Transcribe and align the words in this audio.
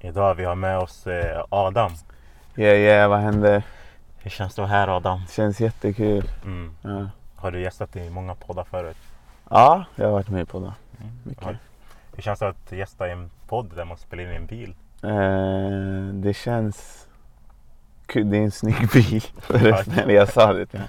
Idag 0.00 0.34
vi 0.34 0.44
har 0.44 0.54
med 0.54 0.78
oss 0.78 1.06
eh, 1.06 1.44
Adam. 1.48 1.92
Yeah, 2.56 2.76
yeah, 2.78 3.10
vad 3.10 3.18
händer? 3.20 3.62
Hur 4.18 4.30
känns 4.30 4.54
det 4.54 4.62
att 4.62 4.68
vara 4.68 4.78
här 4.78 4.96
Adam? 4.96 5.20
Känns 5.30 5.60
jättekul. 5.60 6.30
Mm. 6.44 6.74
Ja. 6.82 7.08
Har 7.36 7.50
du 7.50 7.60
gästat 7.62 7.96
i 7.96 8.10
många 8.10 8.34
poddar 8.34 8.64
förut? 8.64 8.96
ja, 9.50 9.84
jag 9.94 10.04
har 10.04 10.12
varit 10.12 10.28
med 10.28 10.48
på 10.48 10.60
det. 10.60 10.72
Mycket. 11.24 11.44
Ja. 11.46 11.54
Hur 12.14 12.22
känns 12.22 12.38
det 12.38 12.48
att 12.48 12.72
gästa 12.72 13.08
i 13.08 13.12
en 13.12 13.30
podd 13.48 13.70
där 13.76 13.84
man 13.84 13.96
spelar 13.96 14.24
in 14.24 14.30
i 14.30 14.36
en 14.36 14.46
bil? 14.46 14.74
Eh, 15.02 16.14
det 16.14 16.34
känns 16.34 17.08
kul. 18.06 18.30
Det 18.30 18.36
är 18.36 18.42
en 18.42 18.50
snygg 18.50 18.88
bil 18.92 19.20
förresten. 19.40 20.10
Jag 20.10 20.28
sa 20.28 20.52
det 20.52 20.66
till. 20.66 20.80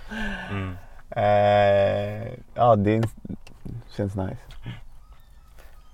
Mm. 0.49 0.77
eh, 1.09 2.33
Ja, 2.55 2.75
det 2.75 2.91
är 2.91 2.97
en, 2.97 3.03
känns 3.97 4.15
nice. 4.15 4.37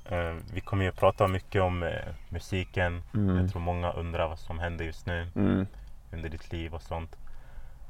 Eh, 0.10 0.36
vi 0.54 0.62
kommer 0.62 0.86
ju 0.86 0.92
prata 0.92 1.28
mycket 1.28 1.62
om 1.62 1.84
eh, 1.84 1.90
musiken. 2.30 3.04
Mm. 3.14 3.36
Jag 3.38 3.52
tror 3.52 3.62
många 3.62 3.92
undrar 3.92 4.28
vad 4.28 4.40
som 4.40 4.60
händer 4.60 4.86
just 4.86 5.06
nu 5.06 5.28
Mm. 5.36 5.68
under 6.14 6.30
ditt 6.30 6.52
liv 6.52 6.74
och 6.76 6.82
sånt. 6.82 7.16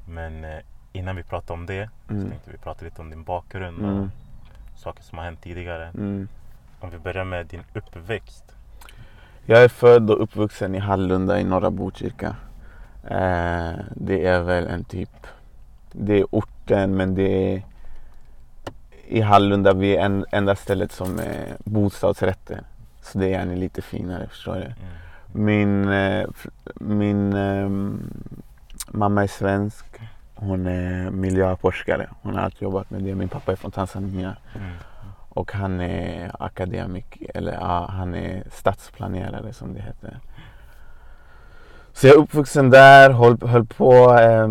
Men 0.10 0.44
eh, 0.44 0.60
innan 0.94 1.16
vi 1.16 1.24
pratar 1.24 1.54
om 1.54 1.66
det 1.66 1.90
så 2.08 2.14
Mm. 2.14 2.30
tänkte 2.30 2.52
vi 2.52 2.58
prata 2.58 2.86
lite 2.86 3.02
om 3.02 3.10
din 3.10 3.24
bakgrund 3.24 3.78
och 3.86 3.92
Mm. 3.92 4.12
saker 4.76 5.04
som 5.04 5.18
har 5.18 5.26
hänt 5.26 5.42
tidigare. 5.42 5.88
Mm. 5.88 6.28
Om 6.80 6.90
vi 6.90 6.98
börjar 6.98 7.24
med 7.26 7.46
din 7.46 7.64
uppväxt. 7.74 8.44
Jag 9.46 9.64
är 9.64 9.68
född 9.70 10.12
och 10.12 10.24
uppvuxen 10.24 10.76
i 10.76 10.80
Hallunda 10.80 11.40
i 11.40 11.44
norra 11.44 11.72
Botkyrka. 11.72 12.36
Eh, 13.04 13.74
det 13.96 14.26
är 14.26 14.42
väl 14.42 14.68
en 14.68 14.84
typ, 14.84 15.28
det 15.92 16.20
är 16.20 16.26
orten 16.32 16.96
men 16.96 17.16
det 17.16 17.54
är 17.54 17.62
i 19.08 19.22
Hallunda, 19.22 19.74
vi 19.74 19.96
är 19.96 20.06
en, 20.06 20.26
enda 20.32 20.56
stället 20.56 20.92
som 20.92 21.20
är 21.20 21.58
bostadsrätter. 21.64 22.62
Så 23.02 23.18
det 23.18 23.26
är 23.26 23.30
gärna 23.30 23.56
lite 23.56 23.82
finare, 23.82 24.28
förstår 24.28 24.56
du? 24.56 24.62
Mm. 24.62 24.76
Min, 25.32 25.90
eh, 25.90 26.28
min 26.76 27.34
ehm, 27.34 28.14
mamma 28.88 29.24
är 29.24 29.28
svensk. 29.28 29.86
Hon 30.36 30.68
är 30.68 31.12
miljöforskare. 31.12 32.10
Hon 32.22 32.36
har 32.36 32.42
alltid 32.42 32.62
jobbat 32.62 32.90
med 32.90 33.04
det. 33.04 33.16
Min 33.16 33.30
pappa 33.30 33.52
är 33.52 33.56
från 33.56 33.72
Tanzania. 33.72 34.36
Mm. 34.56 34.72
Och 35.30 35.52
han 35.52 35.82
är 35.82 36.32
akademik, 36.40 37.24
eller 37.34 37.54
ja, 37.54 37.90
han 37.92 38.16
är 38.16 38.44
stadsplanerare 38.52 39.54
som 39.54 39.74
det 39.74 39.82
heter. 39.82 40.20
Så 41.94 42.08
jag 42.08 42.16
är 42.16 42.20
uppvuxen 42.20 42.70
där, 42.70 43.10
höll, 43.10 43.42
höll 43.42 43.66
på 43.66 44.20
eh, 44.20 44.48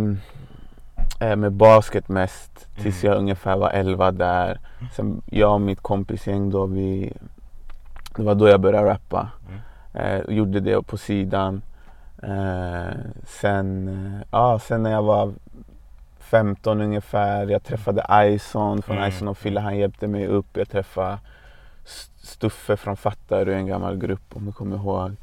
med 1.20 1.52
basket 1.52 2.08
mest 2.08 2.68
tills 2.74 3.04
Mm. 3.04 3.12
jag 3.12 3.20
ungefär 3.20 3.56
var 3.56 3.70
11 3.70 4.10
där. 4.12 4.60
Sen 4.96 5.22
jag 5.26 5.54
och 5.54 5.60
mitt 5.60 5.80
kompisgäng 5.80 6.50
då, 6.50 6.66
vi, 6.66 7.12
det 8.16 8.22
var 8.22 8.34
då 8.34 8.48
jag 8.48 8.60
började 8.60 8.88
rappa. 8.90 9.30
Mm. 9.48 9.60
Eh, 10.28 10.34
gjorde 10.36 10.60
det 10.60 10.82
på 10.82 10.96
sidan. 10.96 11.62
Eh, 12.22 12.94
sen, 13.26 13.88
eh, 13.88 14.26
ja, 14.30 14.58
sen 14.58 14.82
när 14.82 14.90
jag 14.90 15.02
var 15.02 15.32
15 16.18 16.80
ungefär, 16.80 17.46
jag 17.46 17.62
träffade 17.64 18.06
Ison 18.34 18.82
från 18.82 18.96
Mm. 18.96 19.08
Ison 19.08 19.28
och 19.28 19.38
Fille, 19.38 19.60
han 19.60 19.76
hjälpte 19.78 20.06
mig 20.06 20.26
upp. 20.26 20.46
Jag 20.56 20.68
träffade 20.68 21.18
Stuffe 22.16 22.76
från 22.76 22.96
Fattarö, 22.96 23.54
en 23.54 23.66
gammal 23.66 23.96
grupp 23.96 24.36
om 24.36 24.46
du 24.46 24.52
kommer 24.52 24.76
ihåg. 24.76 25.16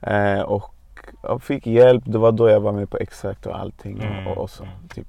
Eh, 0.00 0.40
och 0.40 0.74
jag 1.22 1.42
fick 1.42 1.66
hjälp, 1.66 2.02
det 2.06 2.18
var 2.18 2.32
då 2.32 2.48
jag 2.48 2.60
var 2.60 2.72
med 2.72 2.90
på 2.90 2.96
X-Factor 2.96 3.50
och 3.52 3.58
allting. 3.58 4.02
Mm. 4.02 4.26
Och, 4.26 4.38
och 4.38 4.50
så, 4.50 4.64
typ. 4.94 5.06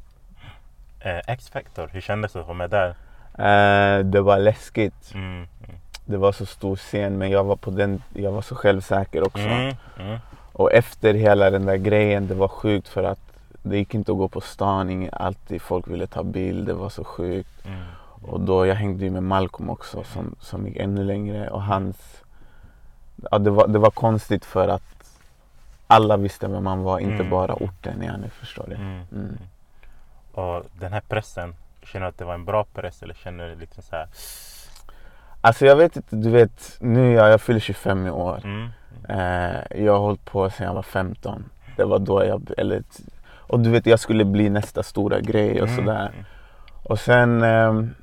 Eh, 1.04 1.20
X-Factor, 1.28 1.88
hur 1.94 2.02
kändes 2.02 2.34
det 2.34 2.40
att 2.40 2.46
vara 2.48 2.58
med 2.58 2.70
där? 2.70 2.90
eh, 3.38 4.04
det 4.06 4.22
var 4.22 4.38
läskigt. 4.40 5.12
Mm. 5.14 5.34
Mm. 5.34 5.48
Det 6.06 6.18
var 6.18 6.32
så 6.32 6.46
stor 6.46 6.76
scen 6.76 7.18
men 7.18 7.30
jag 7.30 7.44
var, 7.44 7.56
på 7.56 7.72
den, 7.72 8.04
jag 8.14 8.32
var 8.32 8.42
så 8.42 8.56
självsäker 8.56 9.24
också. 9.24 9.40
Mm. 9.48 9.76
Mm. 10.00 10.18
Och 10.54 10.74
efter 10.74 11.14
hela 11.14 11.50
den 11.50 11.66
där 11.66 11.76
grejen, 11.78 12.28
det 12.28 12.34
var 12.36 12.48
sjukt 12.48 12.88
för 12.88 13.04
att 13.04 13.20
det 13.64 13.78
gick 13.78 13.94
inte 13.96 14.12
att 14.12 14.18
gå 14.18 14.28
på 14.28 14.42
stan, 14.42 14.90
ingen, 14.90 15.14
alltid 15.14 15.62
folk 15.62 15.88
ville 15.88 16.08
ta 16.08 16.24
bild, 16.24 16.68
det 16.68 16.74
var 16.74 16.90
så 16.90 17.04
sjukt. 17.04 17.66
Mm. 17.66 17.80
Och 18.22 18.40
då, 18.40 18.66
jag 18.66 18.76
hängde 18.76 19.04
ju 19.04 19.10
med 19.12 19.24
Malcolm 19.24 19.70
också 19.70 20.04
som, 20.04 20.36
som 20.40 20.68
gick 20.68 20.78
ännu 20.78 21.04
längre 21.04 21.50
och 21.50 21.64
hans... 21.64 21.98
Ja, 23.32 23.38
det, 23.40 23.50
var, 23.50 23.68
det 23.68 23.80
var 23.80 23.92
konstigt 23.92 24.46
för 24.46 24.68
att 24.68 24.84
alla 25.88 26.18
visste 26.18 26.48
vem 26.48 26.64
man 26.64 26.84
var, 26.84 27.00
inte 27.00 27.14
Mm. 27.16 27.30
bara 27.30 27.54
orten, 27.56 28.04
ja, 28.04 28.18
ni 28.18 28.30
förstår 28.30 28.66
det. 28.68 29.06
Mm. 30.36 30.46
Mm. 30.50 30.58
Och 30.58 30.66
den 30.80 30.94
här 30.94 31.02
pressen, 31.10 31.56
känner 31.84 32.06
du 32.06 32.10
att 32.10 32.18
det 32.18 32.26
var 32.26 32.34
en 32.34 32.46
bra 32.46 32.66
press 32.74 33.04
eller 33.04 33.14
känner 33.14 33.48
du 33.50 33.56
lite 33.56 33.82
så 33.82 33.96
här? 33.96 34.08
Alltså 35.42 35.66
jag 35.66 35.76
vet 35.76 35.96
inte, 35.96 36.16
du 36.16 36.30
vet, 36.30 36.78
nu 36.80 37.14
jag, 37.14 37.30
jag 37.30 37.42
fyller 37.42 37.60
25 37.60 38.08
i 38.08 38.10
år. 38.10 38.42
Mm. 38.44 38.70
Eh, 39.10 39.84
jag 39.86 39.94
har 39.94 40.00
hållit 40.00 40.26
på 40.26 40.50
sedan 40.50 40.68
jag 40.68 40.74
var 40.74 40.82
15. 40.84 41.44
Det 41.78 41.84
var 41.86 42.00
då 42.00 42.26
jag, 42.26 42.52
eller, 42.58 42.84
och 43.34 43.60
du 43.60 43.70
vet 43.70 43.86
jag 43.86 44.00
skulle 44.00 44.26
bli 44.26 44.50
nästa 44.50 44.84
stora 44.84 45.20
grej 45.20 45.62
och 45.62 45.68
Mm. 45.68 45.76
sådär. 45.86 46.12
Och 46.84 47.00
sen, 47.00 47.44
ehm, 47.44 47.94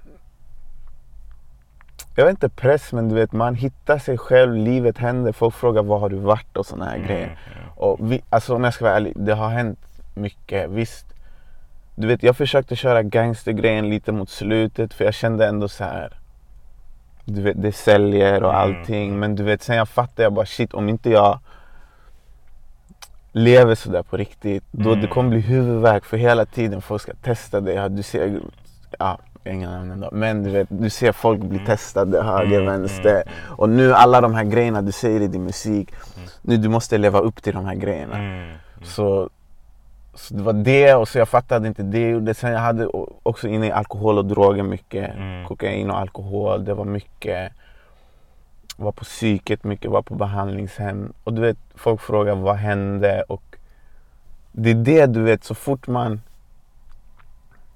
jag 2.17 2.25
vet 2.25 2.31
inte 2.31 2.49
press 2.49 2.93
men 2.93 3.09
du 3.09 3.15
vet 3.15 3.33
man 3.33 3.55
hittar 3.55 3.99
sig 3.99 4.19
själv, 4.19 4.57
livet 4.57 4.99
händer, 4.99 5.33
folk 5.33 5.55
frågar 5.55 5.83
var 5.83 5.99
har 5.99 6.09
du 6.09 6.17
varit 6.17 6.57
och 6.57 6.67
sådana 6.67 6.85
här 6.91 6.97
Mm. 6.97 7.07
grejer. 7.09 7.39
Och 7.77 8.13
vi, 8.13 8.23
alltså 8.31 8.55
om 8.55 8.65
jag 8.65 8.75
ska 8.75 8.85
vara 8.85 8.97
ärlig, 8.97 9.13
det 9.17 9.35
har 9.35 9.49
hänt 9.49 9.79
mycket. 10.15 10.71
Visst, 10.71 11.07
du 11.99 12.07
vet 12.07 12.23
jag 12.23 12.37
försökte 12.37 12.77
köra 12.77 13.03
gangstergrejen 13.03 13.89
lite 13.91 14.13
mot 14.13 14.31
slutet 14.31 14.95
för 14.95 15.05
jag 15.05 15.15
kände 15.15 15.47
ändå 15.47 15.69
så 15.69 15.85
här. 15.85 16.13
Du 17.25 17.43
vet 17.43 17.63
det 17.63 17.73
säljer 17.73 18.43
och 18.43 18.55
Mm. 18.55 18.61
allting 18.63 19.19
men 19.19 19.37
du 19.37 19.43
vet 19.43 19.63
sen 19.63 19.77
jag 19.77 19.89
fattade 19.89 20.23
jag 20.23 20.33
bara 20.33 20.47
shit 20.47 20.75
om 20.75 20.89
inte 20.89 21.11
jag 21.11 21.39
lever 23.33 23.75
sådär 23.75 24.03
på 24.03 24.17
riktigt 24.17 24.65
då 24.71 24.89
Mm. 24.91 25.01
det 25.01 25.07
kommer 25.07 25.31
bli 25.31 25.41
huvudvärk 25.41 26.05
för 26.05 26.17
hela 26.17 26.45
tiden 26.47 26.83
folk 26.83 27.03
ska 27.03 27.13
testa 27.23 27.61
det. 27.61 27.73
Ja, 27.73 27.89
du 27.89 28.03
ser, 28.03 28.41
ja, 28.99 29.19
inga 29.45 29.71
namn 29.71 29.91
ändå. 29.91 30.09
Men 30.13 30.43
du 30.43 30.51
vet, 30.51 30.69
du 30.71 30.91
ser 30.91 31.13
folk 31.13 31.41
bli 31.41 31.59
testade 31.67 32.23
höger, 32.23 32.61
Mm, 32.61 32.67
vänster. 32.81 33.11
mm, 33.27 33.29
Och 33.59 33.69
nu 33.69 33.95
alla 33.95 34.21
de 34.21 34.35
här 34.35 34.45
grejerna 34.45 34.83
du 34.83 34.93
säger 34.93 35.21
i 35.21 35.27
din 35.27 35.45
musik, 35.45 35.91
Mm. 36.17 36.29
nu 36.43 36.57
du 36.57 36.69
måste 36.69 36.99
leva 36.99 37.19
upp 37.19 37.43
till 37.43 37.55
de 37.55 37.65
här 37.67 37.75
grejerna. 37.75 38.19
Mm. 38.19 38.43
Mm. 38.43 38.57
Så, 38.83 39.31
så 40.19 40.35
det 40.35 40.43
var 40.43 40.53
det 40.53 40.95
och 40.95 41.09
så 41.09 41.19
jag 41.19 41.29
fattade 41.29 41.69
inte 41.69 41.83
det. 41.83 42.15
Och 42.15 42.23
det. 42.23 42.35
Sen 42.35 42.53
jag 42.53 42.59
hade 42.61 42.87
också 43.23 43.49
inne 43.49 43.67
i 43.67 43.73
alkohol 43.73 44.19
och 44.19 44.25
droger 44.27 44.63
mycket. 44.63 45.15
Mm. 45.15 45.47
Kokain 45.47 45.91
och 45.91 45.99
alkohol. 45.99 46.65
Det 46.65 46.75
var 46.75 46.85
mycket, 46.85 47.53
var 48.77 48.93
på 48.93 49.05
psyket 49.05 49.65
mycket, 49.65 49.91
var 49.91 50.03
på 50.03 50.15
behandlingshem. 50.15 51.13
Och 51.25 51.33
du 51.35 51.41
vet, 51.43 51.57
folk 51.75 52.01
frågar 52.01 52.35
vad 52.35 52.57
hände? 52.57 53.23
Och 53.29 53.43
det 54.53 54.71
är 54.71 54.75
det 54.75 55.07
du 55.07 55.23
vet, 55.23 55.45
så 55.45 55.55
fort 55.55 55.87
man 55.87 56.21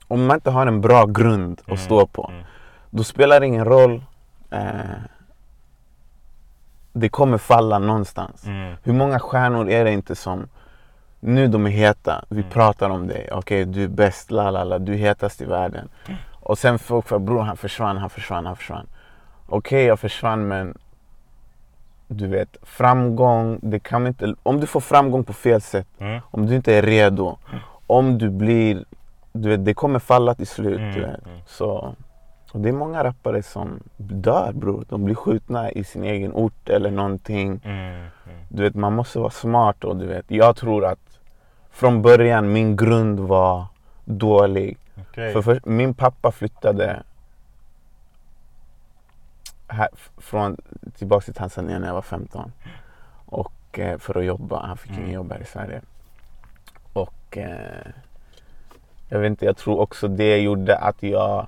om 0.08 0.26
man 0.26 0.36
inte 0.36 0.50
har 0.50 0.66
en 0.66 0.80
bra 0.80 1.06
grund 1.06 1.60
att 1.60 1.66
Mm. 1.68 1.78
stå 1.78 2.06
på, 2.06 2.30
Mm. 2.32 2.44
då 2.90 3.04
spelar 3.04 3.40
det 3.40 3.46
ingen 3.46 3.64
roll. 3.64 4.02
Eh, 4.50 4.60
det 6.92 7.08
kommer 7.08 7.38
falla 7.38 7.78
någonstans. 7.78 8.46
Mm. 8.46 8.74
Hur 8.82 8.92
många 8.92 9.18
stjärnor 9.18 9.68
är 9.70 9.84
det 9.84 9.92
inte 9.92 10.14
som 10.16 10.48
nu 11.24 11.48
de 11.48 11.66
är 11.66 11.70
heta, 11.70 12.24
vi 12.28 12.40
Mm. 12.40 12.50
pratar 12.50 12.90
om 12.90 13.06
dig, 13.08 13.28
okej 13.32 13.64
du 13.64 13.84
är 13.84 13.88
bäst, 13.88 14.30
la 14.30 14.50
la 14.50 14.64
la, 14.64 14.78
du 14.78 14.92
är 14.92 14.96
hetast 14.96 15.40
i 15.40 15.44
världen. 15.44 15.88
Och 16.32 16.58
sen 16.58 16.78
folk 16.78 17.06
för 17.08 17.18
bror 17.18 17.40
han 17.42 17.56
försvann, 17.56 17.96
han 17.96 18.10
försvann, 18.10 18.46
han 18.46 18.56
försvann. 18.56 18.86
Okej 19.46 19.84
jag 19.84 20.00
försvann 20.00 20.48
men 20.48 20.78
du 22.08 22.26
vet 22.26 22.56
framgång, 22.62 23.58
det 23.62 23.78
kan 23.78 24.06
inte, 24.06 24.34
om 24.42 24.60
du 24.60 24.66
får 24.66 24.80
framgång 24.80 25.24
på 25.24 25.32
fel 25.32 25.60
sätt, 25.60 25.86
Mm. 25.98 26.20
om 26.30 26.46
du 26.46 26.54
inte 26.56 26.74
är 26.74 26.82
redo, 26.82 27.36
om 27.86 28.18
du 28.18 28.30
blir, 28.30 28.84
du 29.32 29.48
vet 29.48 29.64
det 29.64 29.74
kommer 29.74 29.98
falla 29.98 30.34
till 30.34 30.46
slut. 30.46 30.78
Mm, 30.78 30.92
Du 30.94 31.00
vet. 31.00 31.26
mm. 31.26 31.38
Så, 31.46 31.94
och 32.52 32.60
det 32.60 32.68
är 32.68 32.72
många 32.72 33.04
rappare 33.04 33.42
som 33.42 33.80
dör 33.96 34.52
bror, 34.52 34.84
de 34.88 35.04
blir 35.04 35.14
skjutna 35.14 35.70
i 35.70 35.84
sin 35.84 36.04
egen 36.04 36.32
ort 36.32 36.68
eller 36.68 36.90
någonting. 36.90 37.60
Mm. 37.64 37.78
Mm. 37.78 38.08
Du 38.48 38.62
vet, 38.62 38.74
man 38.74 38.92
måste 38.94 39.18
vara 39.18 39.30
smart 39.30 39.84
och 39.84 39.96
du 39.96 40.06
vet, 40.06 40.24
jag 40.30 40.56
tror 40.56 40.84
att 40.84 41.11
från 41.72 42.02
början 42.02 42.52
min 42.52 42.76
grund 42.76 43.20
var 43.20 43.66
dålig. 44.04 44.78
Okej. 45.00 45.32
För, 45.32 45.42
för 45.42 45.60
min 45.64 45.94
pappa 45.94 46.32
flyttade 46.32 47.02
här, 49.68 49.88
från, 50.18 50.56
tillbaka 50.98 51.24
till 51.24 51.34
Tanzania 51.34 51.78
när 51.78 51.86
jag 51.86 51.94
var 51.94 52.02
15. 52.02 52.52
Och 53.26 53.78
eh, 53.78 53.98
för 53.98 54.18
att 54.18 54.24
jobba, 54.24 54.66
han 54.66 54.76
fick 54.76 54.90
Mm. 54.90 55.02
ingen 55.02 55.14
jobb 55.14 55.32
här 55.32 55.40
i 55.40 55.44
Sverige. 55.44 55.80
Och 56.92 57.38
eh, 57.38 57.86
jag 59.08 59.18
vet 59.18 59.26
inte, 59.30 59.44
jag 59.44 59.56
tror 59.56 59.80
också 59.80 60.08
det 60.08 60.36
gjorde 60.38 60.76
att 60.78 61.02
jag 61.02 61.46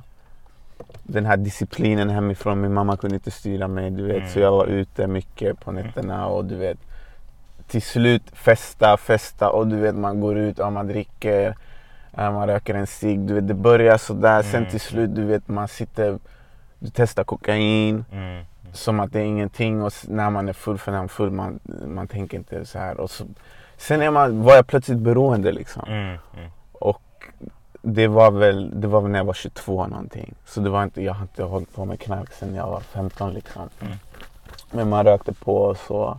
den 1.03 1.27
här 1.27 1.37
disciplinen 1.37 2.11
hemifrån, 2.11 2.61
min 2.61 2.73
mamma 2.75 2.97
kunde 2.97 3.17
inte 3.17 3.31
styra 3.31 3.69
mig 3.69 3.91
du 3.91 4.03
vet. 4.07 4.31
Så 4.31 4.39
Mm. 4.39 4.43
jag 4.43 4.51
var 4.53 4.67
ute 4.67 5.07
mycket 5.07 5.61
på 5.61 5.73
nätterna 5.73 6.27
och 6.27 6.45
du 6.45 6.57
vet 6.57 6.79
till 7.75 7.83
slut 7.83 8.23
festa, 8.33 8.97
festa 8.97 9.51
och 9.51 9.67
du 9.67 9.77
vet 9.77 9.95
man 9.95 10.21
går 10.21 10.39
ut 10.39 10.59
och 10.59 10.73
man 10.73 10.87
dricker, 10.87 11.57
eh, 12.13 12.33
man 12.33 12.47
röker 12.47 12.75
en 12.75 12.87
cigg. 12.87 13.21
Du 13.21 13.35
vet 13.35 13.49
det 13.49 13.55
börjar 13.55 13.97
sådär, 13.99 14.43
sen 14.43 14.61
Mm. 14.61 14.71
till 14.71 14.81
slut 14.81 15.15
du 15.15 15.25
vet 15.25 15.49
man 15.49 15.69
sitter, 15.69 16.19
du 16.79 16.91
testar 16.95 17.25
kokain. 17.25 18.05
Mm. 18.13 18.45
som 18.73 19.01
att 19.01 19.13
det 19.13 19.21
är 19.21 19.25
ingenting 19.25 19.83
och 19.83 19.93
när 20.09 20.31
man 20.31 20.49
är 20.49 20.53
full 20.53 20.79
för 20.79 20.93
när 20.93 20.99
man 20.99 21.05
är 21.05 21.09
full 21.09 21.31
man, 21.31 21.61
man 21.87 22.09
tänker 22.09 22.37
inte 22.37 22.65
så 22.67 22.79
här. 22.79 23.01
Och 23.01 23.11
så, 23.11 23.25
sen 23.77 24.03
är 24.03 24.11
man, 24.11 24.43
var 24.43 24.55
jag 24.57 24.67
plötsligt 24.67 24.99
beroende 24.99 25.53
liksom. 25.53 25.83
Mm, 25.89 26.19
mm. 26.37 26.51
Och 26.73 27.03
det 27.83 28.07
var, 28.07 28.31
väl, 28.31 28.81
det 28.81 28.87
var 28.87 29.01
väl 29.01 29.11
när 29.11 29.19
jag 29.19 29.25
var 29.25 29.35
22 29.35 29.87
någonting. 29.87 30.35
Så 30.47 30.61
det 30.61 30.71
var 30.71 30.83
inte, 30.85 31.03
jag 31.03 31.15
har 31.15 31.23
inte 31.23 31.43
hållit 31.43 31.75
på 31.75 31.85
med 31.85 32.01
knark 32.01 32.33
sedan 32.33 32.55
jag 32.55 32.67
var 32.67 32.81
15 32.81 33.33
liksom. 33.33 33.69
Mm. 33.81 33.97
Men 34.71 34.89
man 34.89 35.05
rökte 35.05 35.33
på 35.33 35.57
och 35.57 35.77
så. 35.77 36.19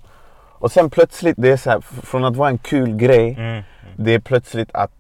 Och 0.58 0.72
sen 0.72 0.90
plötsligt, 0.90 1.36
det 1.40 1.52
är 1.52 1.58
så 1.58 1.70
här, 1.70 1.82
från 1.82 2.26
att 2.26 2.36
vara 2.36 2.50
en 2.50 2.58
kul 2.58 2.96
grej, 2.96 3.34
Mm, 3.34 3.48
mm. 3.48 3.64
det 3.96 4.14
är 4.14 4.20
plötsligt 4.20 4.70
att 4.74 4.92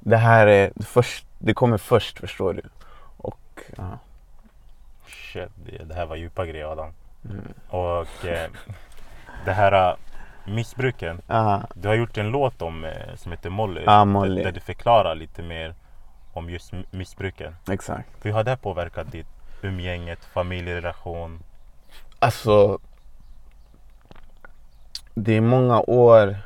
det 0.00 0.16
här 0.16 0.46
är 0.46 0.72
först, 0.80 1.26
det 1.38 1.54
kommer 1.54 1.78
först 1.78 2.18
förstår 2.18 2.54
du. 2.54 2.62
Och 3.16 3.60
ja. 3.76 3.98
Shit, 5.06 5.48
det, 5.86 5.94
här 5.94 6.06
var 6.06 6.16
djupa 6.16 6.46
grejer 6.46 6.72
Adam. 6.72 6.92
Mm. 7.24 7.44
Och 7.68 8.26
eh, 8.26 8.50
det 9.44 9.52
här 9.52 9.90
eh, 9.90 9.96
missbruken. 10.44 11.20
Aha. 11.28 11.62
Du 11.74 11.88
har 11.88 11.94
gjort 11.94 12.18
en 12.18 12.28
låt 12.30 12.62
om 12.62 12.84
eh, 12.84 13.14
som 13.16 13.32
heter 13.32 13.50
Molly. 13.50 13.82
Ja, 13.86 14.04
Molly. 14.04 14.42
Där, 14.42 14.52
du 14.52 14.60
förklarar 14.60 15.14
lite 15.14 15.42
mer 15.42 15.74
om 16.32 16.50
just 16.50 16.72
missbruken. 16.90 17.56
Exakt. 17.70 18.08
Hur 18.22 18.32
har 18.32 18.44
det 18.44 18.56
påverkat 18.56 19.12
ditt 19.12 19.26
umgänget, 19.62 20.24
familjerelation? 20.24 21.42
Alltså. 22.18 22.78
Det 25.20 25.32
är 25.32 25.40
många 25.40 25.80
år 25.80 26.36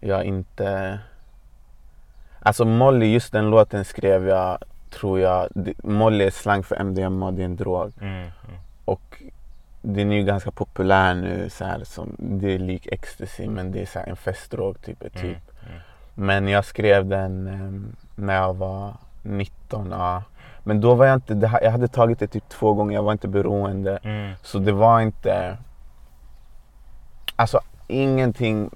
jag 0.00 0.24
inte... 0.24 0.98
Alltså 2.40 2.64
Molly, 2.64 3.06
just 3.06 3.32
den 3.32 3.50
låten 3.50 3.84
skrev 3.84 4.28
jag, 4.28 4.58
tror 4.90 5.20
jag. 5.20 5.48
Molly 5.82 6.24
är 6.24 6.30
slang 6.30 6.62
för 6.62 6.76
MDMA, 6.76 7.30
det 7.30 7.42
är 7.42 7.44
en 7.44 7.56
drog. 7.56 7.92
Mm, 8.00 8.14
mm, 8.14 8.30
Och 8.84 9.22
den 9.82 10.12
är 10.12 10.16
ju 10.16 10.22
ganska 10.22 10.50
populär 10.50 11.14
nu. 11.14 11.50
Så 11.50 11.64
här, 11.64 11.84
som, 11.84 12.16
det 12.18 12.54
är 12.54 12.58
lik 12.58 12.86
ecstasy 12.86 13.48
men 13.48 13.72
det 13.72 13.82
är 13.82 13.86
så 13.86 13.98
här 13.98 14.06
en 14.06 14.16
festdrog 14.16 14.82
typ. 14.82 15.00
typ. 15.00 15.14
mm, 15.22 15.34
mm. 15.68 15.80
Men 16.14 16.48
jag 16.48 16.64
skrev 16.64 17.06
den 17.06 17.46
em, 17.46 17.96
när 18.14 18.34
jag 18.34 18.54
var 18.54 18.94
19. 19.22 19.90
Ja. 19.90 20.22
Men 20.64 20.80
då 20.80 20.94
var 20.94 21.06
jag 21.06 21.14
inte, 21.14 21.50
jag 21.62 21.70
hade 21.70 21.88
tagit 21.88 22.18
det 22.18 22.26
typ 22.26 22.48
två 22.48 22.74
gånger, 22.74 22.94
jag 22.94 23.02
var 23.02 23.12
inte 23.12 23.28
beroende. 23.28 23.98
Mm, 24.02 24.32
Så 24.42 24.58
det 24.58 24.72
var 24.72 25.00
inte... 25.00 25.58
Alltså 27.36 27.60
ingenting... 27.88 28.70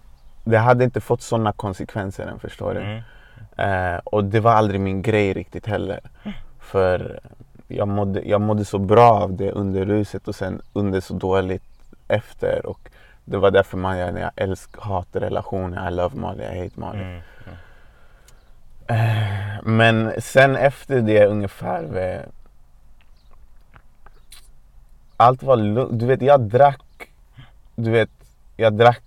Det 0.44 0.58
hade 0.58 0.84
inte 0.84 1.00
fått 1.00 1.22
sådana 1.22 1.52
konsekvenser 1.52 2.26
än 2.26 2.38
förstår 2.38 2.74
du. 2.74 2.80
mm, 2.80 3.02
Eh, 3.56 3.96
och 4.04 4.24
det 4.24 4.40
var 4.40 4.52
aldrig 4.52 4.80
min 4.80 5.02
grej 5.02 5.32
riktigt 5.32 5.66
heller. 5.66 6.00
För 6.58 7.20
jag 7.68 7.88
mådde, 7.88 8.22
jag 8.28 8.40
mådde 8.40 8.64
så 8.64 8.78
bra 8.78 9.10
av 9.12 9.32
det 9.36 9.50
under 9.52 9.84
ruset 9.86 10.28
och 10.28 10.34
sen 10.34 10.62
under 10.72 11.00
så 11.00 11.14
dåligt 11.14 11.62
efter. 12.08 12.66
Och 12.66 12.90
det 13.24 13.36
var 13.36 13.50
därför 13.50 13.78
man, 13.78 13.98
jag, 13.98 14.18
jag 14.18 14.30
älsk, 14.36 14.70
hatar 14.78 15.20
relationer. 15.20 15.88
I 15.88 15.94
love 15.94 16.16
Molly, 16.16 16.42
I 16.44 16.62
hate 16.62 16.80
Molly. 16.80 17.02
mm, 17.02 17.20
mm. 17.46 17.56
Eh, 18.86 19.62
Men 19.62 20.12
sen 20.18 20.56
efter 20.56 21.00
det 21.00 21.26
ungefär 21.26 21.82
vid... 21.82 22.20
Allt 25.16 25.42
var 25.42 25.56
lugnt. 25.56 26.00
Du 26.00 26.06
vet, 26.06 26.22
jag 26.22 26.40
drack. 26.40 27.10
Du 27.74 27.90
vet, 27.90 28.10
jag 28.60 28.72
drack 28.72 29.02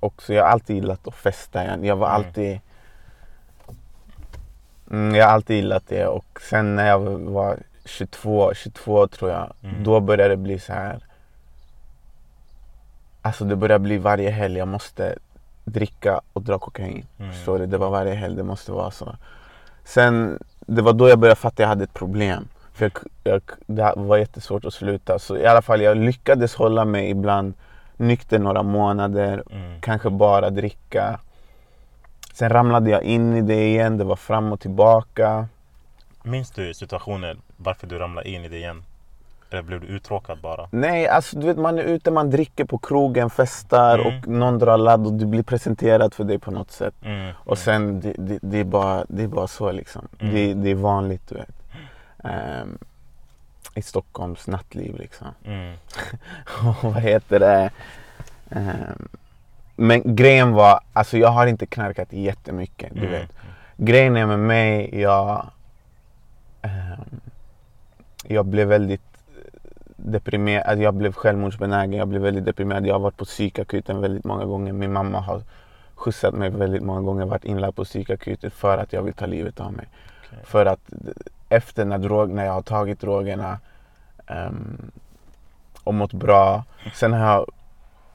också. 0.00 0.34
Jag 0.34 0.44
har 0.44 0.50
alltid 0.50 0.76
gillat 0.76 1.08
att 1.08 1.14
festa 1.14 1.64
igen. 1.64 1.84
Jag 1.84 1.96
var 1.96 2.08
Mm. 2.08 2.16
alltid... 2.26 2.60
Mm, 4.90 5.14
jag 5.14 5.26
har 5.26 5.32
alltid 5.32 5.56
gillat 5.56 5.82
det 5.88 6.06
och 6.06 6.40
sen 6.50 6.76
när 6.76 6.88
jag 6.88 6.98
var 7.18 7.58
22, 7.84 8.54
22 8.54 9.06
tror 9.08 9.30
jag. 9.30 9.52
Mm. 9.62 9.84
Då 9.84 10.00
började 10.00 10.28
det 10.28 10.36
bli 10.36 10.58
så 10.58 10.72
här. 10.72 10.98
Alltså 13.22 13.44
det 13.44 13.56
började 13.56 13.82
bli 13.82 13.98
varje 13.98 14.30
helg. 14.30 14.58
Jag 14.58 14.68
måste 14.68 15.18
dricka 15.64 16.20
och 16.32 16.42
dra 16.42 16.58
kokain. 16.58 17.06
Mm. 17.18 17.32
Förstår 17.32 17.58
du? 17.58 17.66
Det 17.66 17.78
var 17.78 17.90
varje 17.90 18.14
helg. 18.14 18.36
Det 18.36 18.42
måste 18.42 18.72
vara 18.72 18.90
så. 18.90 19.16
Sen, 19.84 20.38
det 20.60 20.82
var 20.82 20.92
då 20.92 21.08
jag 21.08 21.18
började 21.18 21.40
fatta 21.40 21.52
att 21.54 21.58
jag 21.58 21.68
hade 21.68 21.84
ett 21.84 21.94
problem. 21.94 22.48
För 22.72 22.84
jag, 22.84 22.92
jag, 23.24 23.42
det 23.66 23.92
var 23.96 24.16
jättesvårt 24.16 24.64
att 24.64 24.74
sluta. 24.74 25.18
Så 25.18 25.36
i 25.36 25.46
alla 25.46 25.62
fall, 25.62 25.80
jag 25.80 25.96
lyckades 25.96 26.54
hålla 26.54 26.84
mig 26.84 27.10
ibland 27.10 27.54
nykter 27.96 28.38
några 28.38 28.62
månader. 28.62 29.42
Mm. 29.50 29.80
Kanske 29.80 30.10
bara 30.10 30.50
dricka. 30.50 31.20
Sen 32.32 32.50
ramlade 32.50 32.90
jag 32.90 33.02
in 33.02 33.36
i 33.36 33.40
det 33.42 33.66
igen. 33.68 33.96
Det 33.98 34.04
var 34.04 34.16
fram 34.16 34.52
och 34.52 34.60
tillbaka. 34.60 35.46
Minns 36.22 36.50
du 36.50 36.74
situationen 36.74 37.40
varför 37.56 37.86
du 37.86 37.98
ramlade 37.98 38.28
in 38.30 38.44
i 38.44 38.48
det 38.48 38.56
igen? 38.56 38.82
Eller 39.50 39.62
blev 39.62 39.80
du 39.80 39.86
uttråkad 39.86 40.38
bara? 40.40 40.68
Nej, 40.70 41.08
alltså 41.08 41.38
du 41.38 41.46
vet 41.46 41.56
man 41.56 41.78
är 41.78 41.82
ute, 41.82 42.10
man 42.10 42.30
dricker 42.30 42.64
på 42.64 42.78
krogen, 42.78 43.30
festar 43.30 43.98
Mm. 43.98 44.06
och 44.18 44.28
någon 44.28 44.58
drar 44.58 44.78
ladd 44.78 45.06
och 45.06 45.12
du 45.12 45.26
blir 45.26 45.42
presenterad 45.42 46.14
för 46.14 46.24
det 46.24 46.38
på 46.38 46.50
något 46.50 46.70
sätt. 46.70 46.94
Mm, 47.04 47.32
Och 47.44 47.58
sen 47.58 48.00
det, 48.00 48.14
det, 48.18 48.38
det, 48.42 48.58
är, 48.58 48.64
bara, 48.64 49.04
det 49.08 49.22
är 49.22 49.28
bara 49.28 49.46
så 49.46 49.72
liksom. 49.72 50.08
Mm. 50.20 50.34
Det, 50.34 50.54
det 50.54 50.70
är 50.70 50.74
vanligt 50.74 51.28
du 51.28 51.34
vet. 51.34 51.62
Ehm, 52.24 52.78
I 53.76 53.82
Stockholms 53.82 54.46
nattliv 54.46 54.96
liksom. 54.96 55.26
mm, 55.44 55.76
vad 56.82 57.02
heter 57.02 57.40
det? 57.40 57.70
Ehm, 58.50 59.08
men 59.76 60.16
grejen 60.16 60.52
var, 60.52 60.80
alltså 60.92 61.18
jag 61.18 61.28
har 61.28 61.46
inte 61.46 61.66
knarkat 61.66 62.12
jättemycket 62.12 62.94
du 62.94 63.00
mm, 63.00 63.10
vet. 63.12 63.32
Grejen 63.76 64.16
är 64.16 64.26
med 64.26 64.38
mig, 64.38 65.00
jag... 65.00 65.50
ehm, 66.62 67.20
jag 68.24 68.46
blev 68.46 68.68
väldigt 68.68 69.02
deprimerad, 69.96 70.66
alltså 70.66 70.82
jag 70.82 70.94
blev 70.94 71.12
självmordsbenägen, 71.12 71.92
jag 71.92 72.08
blev 72.08 72.22
väldigt 72.22 72.44
deprimerad. 72.44 72.86
Jag 72.86 72.94
har 72.94 73.00
varit 73.00 73.16
på 73.16 73.24
psykakuten 73.24 74.00
väldigt 74.00 74.24
många 74.24 74.44
gånger. 74.44 74.72
Min 74.72 74.92
mamma 74.92 75.20
har 75.20 75.42
skjutsat 75.94 76.34
mig 76.34 76.50
väldigt 76.50 76.82
många 76.82 77.00
gånger, 77.00 77.26
varit 77.26 77.44
inlagd 77.44 77.76
på 77.76 77.84
psykakuten 77.84 78.50
för 78.50 78.78
att 78.78 78.92
jag 78.92 79.02
vill 79.02 79.14
ta 79.14 79.26
livet 79.26 79.60
av 79.60 79.72
mig. 79.72 79.86
Okej. 80.26 80.38
För 80.44 80.66
att 80.66 80.92
efter 81.48 81.84
när, 81.84 81.98
drog, 81.98 82.30
när 82.30 82.44
jag 82.44 82.52
har 82.52 82.62
tagit 82.62 83.00
drogerna 83.00 83.58
ehm, 84.26 84.90
och 85.84 85.94
mått 85.94 86.12
bra, 86.12 86.64
sen 86.94 87.12
har 87.12 87.26
jag, 87.26 87.46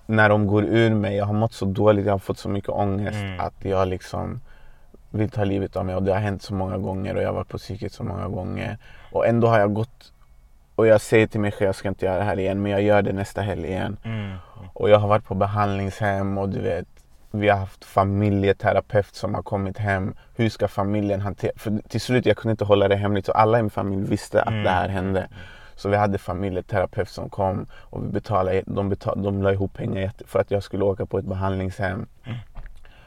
när 0.05 0.29
de 0.29 0.47
går 0.47 0.63
ur 0.63 0.93
mig, 0.95 1.15
jag 1.15 1.25
har 1.25 1.33
mått 1.33 1.53
så 1.53 1.65
dåligt, 1.65 2.05
jag 2.05 2.13
har 2.13 2.19
fått 2.19 2.37
så 2.39 2.49
mycket 2.49 2.69
ångest 2.69 3.15
Mm. 3.23 3.39
att 3.39 3.53
jag 3.65 3.87
liksom 3.87 4.41
vill 5.09 5.29
ta 5.29 5.43
livet 5.43 5.75
av 5.75 5.85
mig 5.85 5.95
och 5.95 6.03
det 6.03 6.13
har 6.13 6.19
hänt 6.19 6.41
så 6.43 6.53
många 6.53 6.77
gånger 6.77 7.15
och 7.15 7.21
jag 7.21 7.27
har 7.27 7.33
varit 7.33 7.47
på 7.49 7.57
psyket 7.57 7.93
så 7.93 8.03
många 8.03 8.27
gånger. 8.27 8.77
Och 9.11 9.27
ändå 9.27 9.47
har 9.47 9.59
jag 9.59 9.73
gått 9.73 10.11
och 10.75 10.87
jag 10.87 11.01
säger 11.01 11.27
till 11.27 11.39
mig 11.39 11.51
själv 11.51 11.65
jag 11.65 11.75
ska 11.75 11.87
inte 11.89 12.05
göra 12.05 12.17
det 12.17 12.23
här 12.23 12.39
igen 12.39 12.61
men 12.61 12.71
jag 12.71 12.81
gör 12.81 13.01
det 13.01 13.13
nästa 13.13 13.41
helg 13.41 13.67
igen. 13.67 13.97
mm, 14.03 14.37
Och 14.73 14.89
jag 14.89 14.99
har 14.99 15.07
varit 15.07 15.25
på 15.25 15.35
behandlingshem 15.35 16.37
och 16.37 16.49
du 16.49 16.59
vet 16.61 16.87
vi 17.31 17.49
har 17.49 17.57
haft 17.57 17.85
familjeterapeut 17.85 19.15
som 19.15 19.35
har 19.35 19.41
kommit 19.43 19.77
hem. 19.77 20.13
Hur 20.35 20.49
ska 20.49 20.67
familjen 20.67 21.21
hantera... 21.21 21.51
För 21.55 21.81
till 21.89 22.01
slut 22.01 22.25
jag 22.25 22.37
kunde 22.37 22.51
inte 22.51 22.65
hålla 22.65 22.87
det 22.87 22.95
hemligt 22.95 23.25
så 23.25 23.31
alla 23.31 23.59
i 23.59 23.61
min 23.61 23.69
familj 23.69 24.09
visste 24.09 24.41
att 24.41 24.47
Mm. 24.47 24.63
det 24.63 24.69
här 24.69 24.89
hände. 24.89 25.27
Så 25.75 25.89
vi 25.89 25.97
hade 25.97 26.17
familjeterapeut 26.17 27.09
som 27.09 27.29
kom 27.29 27.65
och 27.73 28.03
vi 28.03 28.07
betalade, 28.07 28.63
de, 28.65 28.89
betal, 28.89 29.23
de 29.23 29.43
la 29.43 29.51
ihop 29.53 29.73
pengar 29.73 30.11
för 30.25 30.39
att 30.39 30.51
jag 30.51 30.63
skulle 30.63 30.83
åka 30.83 31.05
på 31.05 31.17
ett 31.17 31.25
behandlingshem. 31.25 32.05
Mm. 32.25 32.37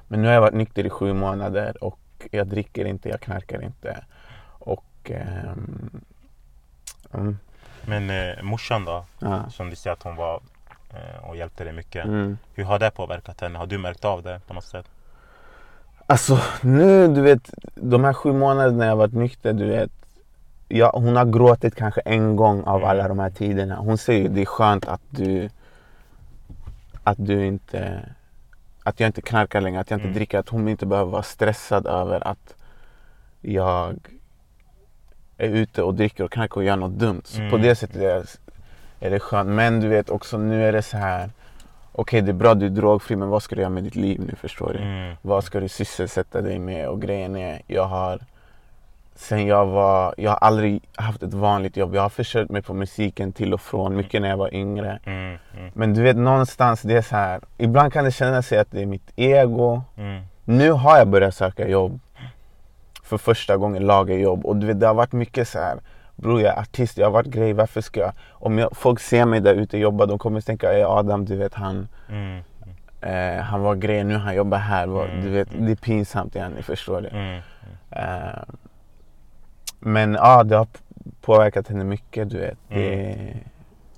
Men 0.08 0.22
nu 0.22 0.28
har 0.28 0.34
jag 0.34 0.40
varit 0.40 0.54
nykter 0.54 0.86
i 0.86 0.90
sju 0.90 1.12
månader 1.12 1.84
och 1.84 1.98
jag 2.30 2.46
dricker 2.46 2.84
inte, 2.84 3.08
jag 3.08 3.20
knarkar 3.20 3.62
inte. 3.62 4.04
Och... 4.58 5.10
ehm, 5.10 5.90
mm, 7.14 7.38
Men 7.86 8.10
eh, 8.10 8.42
morsan 8.42 8.84
då? 8.84 9.04
ja. 9.18 9.50
Som 9.50 9.70
du 9.70 9.76
säger 9.76 9.92
att 9.94 10.02
hon 10.02 10.16
var 10.16 10.40
och 11.22 11.36
hjälpte 11.36 11.64
dig 11.64 11.72
mycket. 11.72 12.04
Mm. 12.04 12.38
Hur 12.54 12.64
har 12.64 12.78
det 12.78 12.90
påverkat 12.90 13.40
henne? 13.40 13.58
Har 13.58 13.66
du 13.66 13.78
märkt 13.78 14.04
av 14.04 14.22
det 14.22 14.40
på 14.46 14.54
något 14.54 14.64
sätt? 14.64 14.86
Alltså 16.06 16.38
nu, 16.62 17.08
du 17.08 17.20
vet, 17.20 17.50
de 17.74 18.04
här 18.04 18.12
sju 18.12 18.32
månaderna 18.32 18.86
jag 18.86 18.96
varit 18.96 19.12
nykter, 19.14 19.52
du 19.52 19.66
vet. 19.66 19.90
Ja, 20.68 20.90
hon 20.94 21.16
har 21.16 21.24
gråtit 21.24 21.74
kanske 21.74 22.00
en 22.00 22.36
gång 22.36 22.62
av 22.64 22.76
Mm. 22.76 22.88
alla 22.90 23.08
de 23.08 23.18
här 23.18 23.30
tiderna. 23.30 23.76
Hon 23.76 23.98
säger 23.98 24.22
ju 24.22 24.28
det 24.28 24.40
är 24.40 24.44
skönt 24.46 24.88
att 24.88 25.00
du, 25.10 25.48
att 27.04 27.16
du 27.20 27.46
inte, 27.46 28.08
att 28.82 29.00
jag 29.00 29.08
inte 29.08 29.22
knarkar 29.22 29.60
längre, 29.60 29.80
att 29.80 29.90
jag 29.90 29.96
inte 29.96 30.04
Mm. 30.08 30.14
dricker. 30.16 30.38
Att 30.38 30.48
hon 30.48 30.68
inte 30.68 30.86
behöver 30.86 31.10
vara 31.12 31.22
stressad 31.22 31.86
över 31.86 32.28
att 32.28 32.54
jag 33.40 33.96
är 35.38 35.48
ute 35.48 35.82
och 35.82 35.94
dricker 35.94 36.24
och 36.24 36.32
knarkar 36.32 36.56
och 36.56 36.64
gör 36.64 36.76
något 36.76 36.92
dumt. 36.98 37.22
Så 37.24 37.36
på 37.38 37.42
Mm. 37.44 37.62
det 37.62 37.74
sättet 37.74 37.96
är 37.96 38.00
det, 38.14 38.24
är 39.06 39.10
det 39.10 39.20
skönt. 39.20 39.48
Men 39.48 39.80
du 39.80 39.88
vet 39.88 40.10
också 40.10 40.38
nu 40.38 40.68
är 40.68 40.72
det 40.72 40.82
så 40.82 40.96
här. 40.96 41.30
Okej 41.92 42.20
det 42.20 42.30
är 42.30 42.32
bra 42.32 42.54
du 42.54 42.66
är 42.66 42.70
drogfri 42.70 43.16
men 43.16 43.28
vad 43.28 43.42
ska 43.42 43.54
du 43.54 43.60
göra 43.60 43.70
med 43.70 43.84
ditt 43.84 43.96
liv 43.96 44.20
nu 44.20 44.36
förstår 44.36 44.72
du? 44.72 44.78
Mm. 44.78 45.16
Vad 45.22 45.44
ska 45.44 45.60
du 45.60 45.68
sysselsätta 45.68 46.40
dig 46.40 46.58
med? 46.58 46.88
Och 46.88 47.02
grejen 47.02 47.36
är, 47.36 47.62
jag 47.66 47.84
har 47.84 48.20
Sen 49.16 49.46
jag 49.46 49.66
var, 49.66 50.14
jag 50.16 50.30
har 50.30 50.38
aldrig 50.38 50.82
haft 50.94 51.22
ett 51.22 51.34
vanligt 51.34 51.76
jobb. 51.76 51.94
Jag 51.94 52.02
har 52.02 52.08
försörjt 52.08 52.50
mig 52.50 52.62
på 52.62 52.74
musiken 52.74 53.32
till 53.32 53.54
och 53.54 53.60
från, 53.60 53.96
mycket 53.96 54.22
när 54.22 54.28
jag 54.28 54.36
var 54.36 54.54
yngre. 54.54 54.98
Mm. 55.04 55.38
Mm. 55.56 55.70
Men 55.74 55.94
du 55.94 56.02
vet 56.02 56.16
någonstans, 56.16 56.82
det 56.82 56.96
är 56.96 57.02
så 57.02 57.16
här. 57.16 57.40
Ibland 57.58 57.92
kan 57.92 58.04
det 58.04 58.10
kännas 58.10 58.46
sig 58.46 58.58
att 58.58 58.70
det 58.70 58.82
är 58.82 58.86
mitt 58.86 59.12
ego. 59.16 59.82
Mm. 59.96 60.22
Nu 60.44 60.70
har 60.70 60.98
jag 60.98 61.08
börjat 61.08 61.34
söka 61.34 61.68
jobb. 61.68 62.00
För 63.02 63.18
första 63.18 63.56
gången 63.56 63.86
laga 63.86 64.14
jobb. 64.14 64.46
Och 64.46 64.56
du 64.56 64.66
vet 64.66 64.80
det 64.80 64.86
har 64.86 64.94
varit 64.94 65.12
mycket 65.12 65.48
så 65.48 65.58
här. 65.58 65.78
Bror 66.16 66.40
jag 66.40 66.54
är 66.56 66.60
artist, 66.60 66.98
jag 66.98 67.06
har 67.06 67.10
varit 67.12 67.26
grej, 67.26 67.52
varför 67.52 67.80
ska 67.80 68.00
jag... 68.00 68.12
Om 68.30 68.58
jag, 68.58 68.76
folk 68.76 69.00
ser 69.00 69.24
mig 69.26 69.40
där 69.40 69.54
ute 69.54 69.78
jobba, 69.78 70.06
de 70.06 70.18
kommer 70.18 70.40
tänka 70.40 70.72
Ey 70.72 70.82
Adam 70.82 71.24
du 71.24 71.36
vet 71.36 71.54
han 71.54 71.88
Mm. 72.08 72.42
eh, 73.00 73.42
Han 73.42 73.60
var 73.60 73.74
grej, 73.74 74.04
nu 74.04 74.16
han 74.16 74.34
jobbar 74.34 74.58
här. 74.58 74.84
Mm, 75.04 75.22
Du 75.22 75.30
vet, 75.30 75.52
mm. 75.54 75.66
det 75.66 75.72
är 75.72 75.76
pinsamt 75.76 76.34
igen, 76.36 76.52
ni 76.56 76.62
förstår 76.62 77.00
det. 77.00 77.08
Mm. 77.08 77.40
Eh, 77.90 78.42
men 79.80 80.14
ja, 80.14 80.42
det 80.44 80.56
har 80.56 80.66
påverkat 81.20 81.68
henne 81.68 81.84
mycket 81.84 82.30
du 82.30 82.38
vet. 82.38 82.58
Mm. 82.70 82.82
Det, 82.82 83.34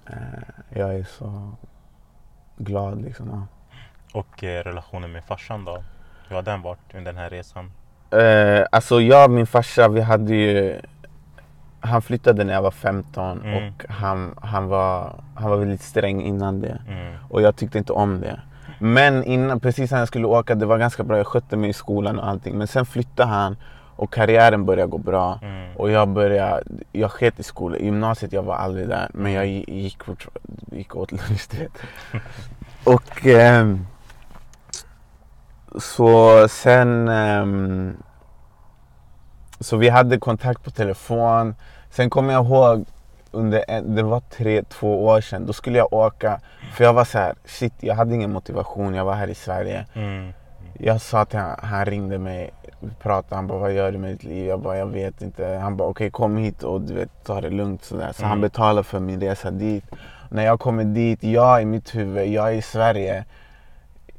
eh, 0.06 0.78
jag 0.80 0.94
är 0.94 1.04
så 1.04 1.52
glad 2.56 3.02
liksom. 3.02 3.28
Ja. 3.30 3.46
Och 4.20 4.44
eh, 4.44 4.64
relationen 4.64 5.12
med 5.12 5.24
farsan 5.24 5.64
då? 5.64 5.82
Hur 6.28 6.36
har 6.36 6.42
den 6.42 6.62
varit 6.62 6.94
under 6.94 7.12
den 7.12 7.20
här 7.22 7.30
resan? 7.30 7.72
Eh, 8.10 8.66
alltså 8.72 9.00
jag 9.00 9.24
och 9.24 9.30
min 9.30 9.46
farsa, 9.46 9.88
vi 9.88 10.00
hade 10.00 10.34
ju... 10.34 10.80
Han 11.86 12.02
flyttade 12.02 12.44
när 12.44 12.54
jag 12.54 12.62
var 12.62 12.70
15 12.70 13.40
Mm. 13.42 13.56
och 13.72 13.84
han, 13.88 14.34
han, 14.42 14.68
var, 14.68 15.12
han 15.34 15.50
var 15.50 15.56
väldigt 15.56 15.82
sträng 15.82 16.22
innan 16.22 16.60
det. 16.60 16.78
Mm. 16.88 17.14
Och 17.28 17.42
jag 17.42 17.56
tyckte 17.56 17.78
inte 17.78 17.92
om 17.92 18.20
det. 18.20 18.40
Men 18.78 19.24
innan, 19.24 19.60
precis 19.60 19.90
när 19.90 19.98
jag 19.98 20.08
skulle 20.08 20.26
åka, 20.26 20.54
det 20.54 20.66
var 20.66 20.78
ganska 20.78 21.04
bra. 21.04 21.16
Jag 21.16 21.26
skötte 21.26 21.56
mig 21.56 21.70
i 21.70 21.72
skolan 21.72 22.18
och 22.18 22.28
allting. 22.28 22.58
Men 22.58 22.66
sen 22.66 22.86
flyttade 22.86 23.28
han 23.28 23.56
och 23.96 24.12
karriären 24.12 24.64
började 24.64 24.90
gå 24.90 24.98
bra. 24.98 25.38
Mm. 25.42 25.76
Och 25.76 25.90
jag 25.90 26.08
började, 26.08 26.62
jag 26.92 27.10
sket 27.10 27.40
i 27.40 27.42
skolan. 27.42 27.78
I 27.80 27.84
gymnasiet 27.84 28.32
jag 28.32 28.42
var 28.42 28.54
aldrig 28.56 28.88
där. 28.88 29.08
Men 29.14 29.32
jag 29.32 29.46
gi- 29.46 29.64
gick, 29.72 29.98
gick 30.72 30.96
åt 30.96 31.12
vet. 31.12 31.72
Och 32.84 33.26
ehm, 33.26 33.86
så 35.78 36.46
sen 36.48 37.08
ehm, 37.08 37.96
Så 39.60 39.76
vi 39.76 39.88
hade 39.88 40.18
kontakt 40.18 40.64
på 40.64 40.70
telefon. 40.70 41.54
Sen 41.96 42.10
kommer 42.10 42.32
jag 42.32 42.44
ihåg 42.46 42.84
under 43.30 43.64
en, 43.68 43.94
det 43.94 44.02
var 44.02 44.20
tre, 44.20 44.62
två 44.62 45.04
år 45.06 45.20
sedan. 45.20 45.46
Då 45.46 45.52
skulle 45.52 45.78
jag 45.78 45.92
åka. 45.92 46.40
För 46.74 46.84
jag 46.84 46.92
var 46.92 47.04
så 47.04 47.18
här, 47.18 47.34
shit 47.44 47.72
jag 47.80 47.94
hade 47.94 48.14
ingen 48.14 48.32
motivation. 48.32 48.94
Jag 48.94 49.04
var 49.04 49.14
här 49.14 49.28
i 49.28 49.34
Sverige. 49.34 49.86
Mm. 49.94 50.32
Jag 50.78 51.00
sa 51.00 51.24
till 51.24 51.38
han, 51.38 51.58
han 51.62 51.84
ringde 51.84 52.18
mig, 52.18 52.50
vi 52.80 52.90
pratade, 53.02 53.34
han 53.34 53.46
bara 53.46 53.58
vad 53.58 53.72
gör 53.72 53.92
du 53.92 53.98
med 53.98 54.10
ditt 54.10 54.24
liv? 54.24 54.46
Jag 54.46 54.60
bara 54.60 54.76
jag 54.76 54.86
vet 54.86 55.22
inte. 55.22 55.46
Han 55.62 55.76
bara 55.76 55.88
okej 55.88 56.10
kom 56.10 56.36
hit 56.36 56.62
och 56.62 56.80
du 56.80 56.94
vet 56.94 57.24
ta 57.24 57.40
det 57.40 57.50
lugnt 57.50 57.84
sådär. 57.84 58.12
Så 58.12 58.22
han 58.22 58.32
Mm. 58.32 58.40
betalade 58.40 58.84
för 58.84 59.00
min 59.00 59.20
resa 59.20 59.50
dit. 59.50 59.84
När 60.30 60.44
jag 60.44 60.60
kommer 60.60 60.84
dit, 60.84 61.22
jag 61.24 61.62
i 61.62 61.64
mitt 61.64 61.94
huvud, 61.94 62.26
jag 62.28 62.48
är 62.48 62.52
i 62.52 62.62
Sverige. 62.62 63.24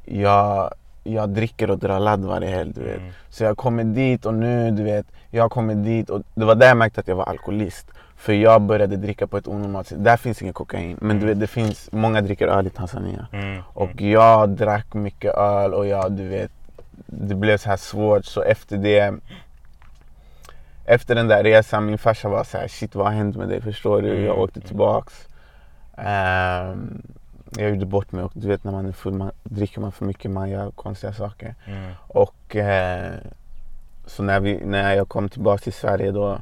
Jag, 0.04 0.70
jag 1.12 1.28
dricker 1.28 1.70
och 1.70 1.78
drar 1.78 2.00
ladd 2.00 2.24
varje 2.24 2.48
helg 2.48 2.72
du 2.74 2.82
vet. 2.82 2.98
Mm. 2.98 3.12
Så 3.30 3.44
jag 3.44 3.56
kommer 3.56 3.84
dit 3.84 4.26
och 4.26 4.34
nu 4.34 4.70
du 4.70 4.82
vet, 4.82 5.06
jag 5.30 5.50
kommer 5.50 5.74
dit 5.74 6.10
och 6.10 6.22
det 6.34 6.44
var 6.44 6.54
där 6.54 6.66
jag 6.68 6.76
märkte 6.76 7.00
att 7.00 7.08
jag 7.08 7.16
var 7.16 7.24
alkoholist. 7.24 7.90
För 8.16 8.32
jag 8.32 8.62
började 8.62 8.96
dricka 8.96 9.26
på 9.26 9.36
ett 9.36 9.48
onormalt 9.48 9.86
sätt. 9.86 10.04
Där 10.04 10.16
finns 10.16 10.42
ingen 10.42 10.54
kokain. 10.54 10.96
Men 11.00 11.20
du 11.20 11.26
vet, 11.26 11.40
det 11.40 11.46
finns, 11.46 11.88
många 11.92 12.20
dricker 12.20 12.48
öl 12.48 12.66
i 12.66 12.70
Tanzania. 12.70 13.26
Mm. 13.32 13.62
Och 13.74 14.00
jag 14.02 14.48
drack 14.48 14.94
mycket 14.94 15.34
öl 15.34 15.74
och 15.74 15.86
jag, 15.86 16.12
du 16.12 16.28
vet, 16.28 16.50
det 17.06 17.34
blev 17.34 17.56
så 17.58 17.68
här 17.68 17.76
svårt. 17.76 18.24
Så 18.24 18.42
efter 18.42 18.76
det, 18.76 19.14
efter 20.84 21.14
den 21.14 21.28
där 21.28 21.42
resan, 21.44 21.86
min 21.86 21.98
farsa 21.98 22.28
var 22.28 22.44
så 22.44 22.58
här, 22.58 22.68
shit 22.68 22.94
vad 22.94 23.06
har 23.06 23.12
hänt 23.12 23.36
med 23.36 23.48
dig? 23.48 23.60
Förstår 23.62 24.02
du? 24.02 24.08
Jag 24.08 24.18
Mm. 24.18 24.38
åkte 24.38 24.60
tillbaks. 24.60 25.28
Ehm, 25.96 27.02
jag 27.58 27.70
gjorde 27.70 27.86
bort 27.86 28.12
mig 28.12 28.24
och 28.24 28.32
du 28.34 28.48
vet 28.48 28.64
när 28.64 28.72
man 28.72 28.86
är 28.86 28.92
full, 28.92 29.14
man, 29.14 29.30
dricker 29.42 29.80
man 29.80 29.92
för 29.92 30.04
mycket, 30.04 30.30
man 30.30 30.50
gör 30.50 30.70
konstiga 30.70 31.12
saker. 31.12 31.54
Mm. 31.66 31.92
Och 32.08 32.56
eh, 32.56 33.12
så 34.06 34.22
när, 34.22 34.40
vi, 34.40 34.60
när 34.64 34.94
jag 34.94 35.08
kom 35.08 35.28
tillbaka 35.28 35.58
till 35.58 35.72
Sverige 35.72 36.10
då 36.10 36.38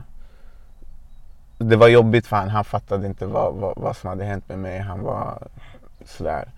Det 1.59 1.77
var 1.77 1.89
jobbigt 1.89 2.27
för 2.27 2.37
han, 2.37 2.49
han 2.49 2.65
fattade 2.65 3.07
inte 3.07 3.27
vad, 3.27 3.55
vad, 3.55 3.75
vad 3.77 3.97
som 3.97 4.09
hade 4.09 4.25
hänt 4.25 4.49
med 4.49 4.59
mig. 4.59 4.79
Han 4.79 5.03
var 5.03 5.49
sådär. 6.05 6.49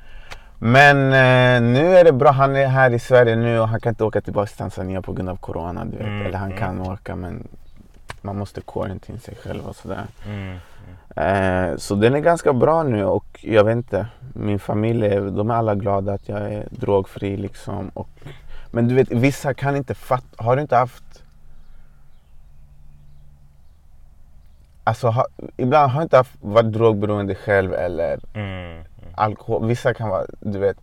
Men 0.58 0.96
eh, 0.96 1.72
nu 1.72 1.96
är 1.96 2.04
det 2.04 2.12
bra. 2.12 2.30
Han 2.30 2.56
är 2.56 2.66
här 2.66 2.90
i 2.90 2.98
Sverige 2.98 3.36
nu 3.36 3.60
och 3.60 3.68
han 3.68 3.80
kan 3.80 3.90
inte 3.90 4.04
åka 4.04 4.20
tillbaka 4.20 4.46
till 4.46 4.56
Tanzania 4.56 5.02
på 5.02 5.12
grund 5.12 5.28
av 5.28 5.36
Corona. 5.36 5.84
Du 5.84 5.96
vet. 5.96 6.06
Mm, 6.06 6.26
Eller 6.26 6.38
han 6.38 6.52
mm. 6.52 6.58
kan 6.58 6.80
åka 6.80 7.16
men 7.16 7.48
man 8.22 8.38
måste 8.38 8.60
quarantine 8.60 9.18
sig 9.18 9.34
själv 9.34 9.66
och 9.66 9.76
sådär. 9.76 10.06
Mm. 10.26 10.56
Eh, 11.16 11.76
så 11.76 11.94
den 11.94 12.14
är 12.14 12.18
ganska 12.20 12.52
bra 12.52 12.82
nu 12.82 13.04
och 13.04 13.40
jag 13.42 13.64
vet 13.64 13.76
inte. 13.76 14.06
Min 14.34 14.58
familj, 14.58 15.06
är, 15.06 15.20
de 15.20 15.50
är 15.50 15.54
alla 15.54 15.74
glada 15.74 16.12
att 16.12 16.28
jag 16.28 16.38
är 16.38 16.68
drogfri 16.70 17.36
liksom. 17.36 17.88
Och, 17.94 18.08
men 18.70 18.88
du 18.88 18.94
vet, 18.94 19.10
vissa 19.10 19.54
kan 19.54 19.76
inte 19.76 19.94
fatta. 19.94 20.44
Har 20.44 20.56
du 20.56 20.62
inte 20.62 20.76
haft... 20.76 21.22
Alltså, 24.84 25.08
ha, 25.08 25.26
ibland 25.56 25.90
har 25.92 26.00
jag 26.00 26.04
inte 26.04 26.16
haft, 26.16 26.36
varit 26.40 26.72
drogberoende 26.72 27.34
själv 27.34 27.74
eller 27.74 28.20
Mm. 28.34 28.84
alkohol. 29.14 29.66
Vissa 29.66 29.94
kan 29.94 30.08
vara, 30.08 30.26
du 30.40 30.58
vet. 30.58 30.76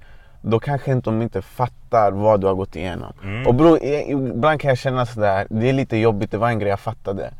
Då 0.48 0.60
kanske 0.60 0.92
inte 0.92 1.10
de 1.10 1.22
inte 1.22 1.42
fattar 1.42 2.12
vad 2.12 2.42
du 2.42 2.48
har 2.48 2.54
gått 2.56 2.76
igenom. 2.76 3.14
Mm. 3.24 3.48
Och 3.48 3.56
bror, 3.56 3.78
i- 3.84 4.12
ibland 4.12 4.62
kan 4.62 4.70
jag 4.70 4.78
känna 4.78 5.06
sådär, 5.06 5.48
det 5.50 5.70
är 5.70 5.74
lite 5.74 5.98
jobbigt, 5.98 6.32
det 6.32 6.38
var 6.38 6.50
en 6.50 6.60
grej 6.60 6.70
jag 6.70 6.80
fattade. 6.80 7.32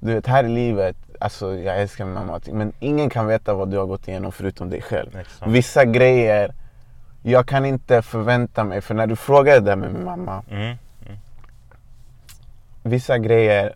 Du 0.00 0.14
vet, 0.14 0.26
här 0.26 0.44
i 0.44 0.48
livet, 0.48 0.96
alltså 1.20 1.54
jag 1.54 1.80
älskar 1.80 2.04
min 2.04 2.14
mamma 2.14 2.40
men 2.52 2.72
ingen 2.80 3.10
kan 3.10 3.26
veta 3.26 3.54
vad 3.54 3.68
du 3.70 3.78
har 3.78 3.86
gått 3.86 4.08
igenom 4.08 4.32
förutom 4.32 4.70
dig 4.70 4.82
själv. 4.82 5.16
Exakt. 5.16 5.50
Vissa 5.50 5.84
grejer, 5.84 6.54
jag 7.22 7.46
kan 7.46 7.64
inte 7.64 8.02
förvänta 8.02 8.64
mig, 8.64 8.80
för 8.80 8.94
när 8.94 9.06
du 9.06 9.16
frågade 9.16 9.60
det 9.60 9.66
där 9.66 9.76
med 9.76 9.92
min 9.92 10.04
mamma, 10.04 10.42
Mm. 10.50 10.76
vissa 12.82 13.18
grejer 13.18 13.72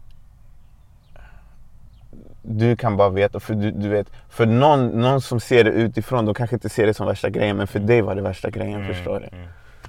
du 2.50 2.76
kan 2.76 2.96
bara 2.96 3.08
veta, 3.08 3.40
för 3.40 3.54
du, 3.54 3.70
du 3.70 3.88
vet, 3.88 4.12
för 4.28 4.46
någon, 4.46 4.86
någon 4.86 5.20
som 5.20 5.40
ser 5.40 5.64
det 5.64 5.70
utifrån, 5.70 6.24
de 6.24 6.34
kanske 6.34 6.56
inte 6.56 6.68
ser 6.68 6.86
det 6.86 6.94
som 6.94 7.06
värsta 7.06 7.30
grejen, 7.30 7.56
men 7.56 7.66
för 7.66 7.78
dig 7.78 8.02
var 8.02 8.14
det 8.14 8.22
värsta 8.22 8.50
grejen, 8.50 8.80
Mm. 8.80 8.94
förstår 8.94 9.20
du? 9.20 9.36
Mm. 9.36 9.48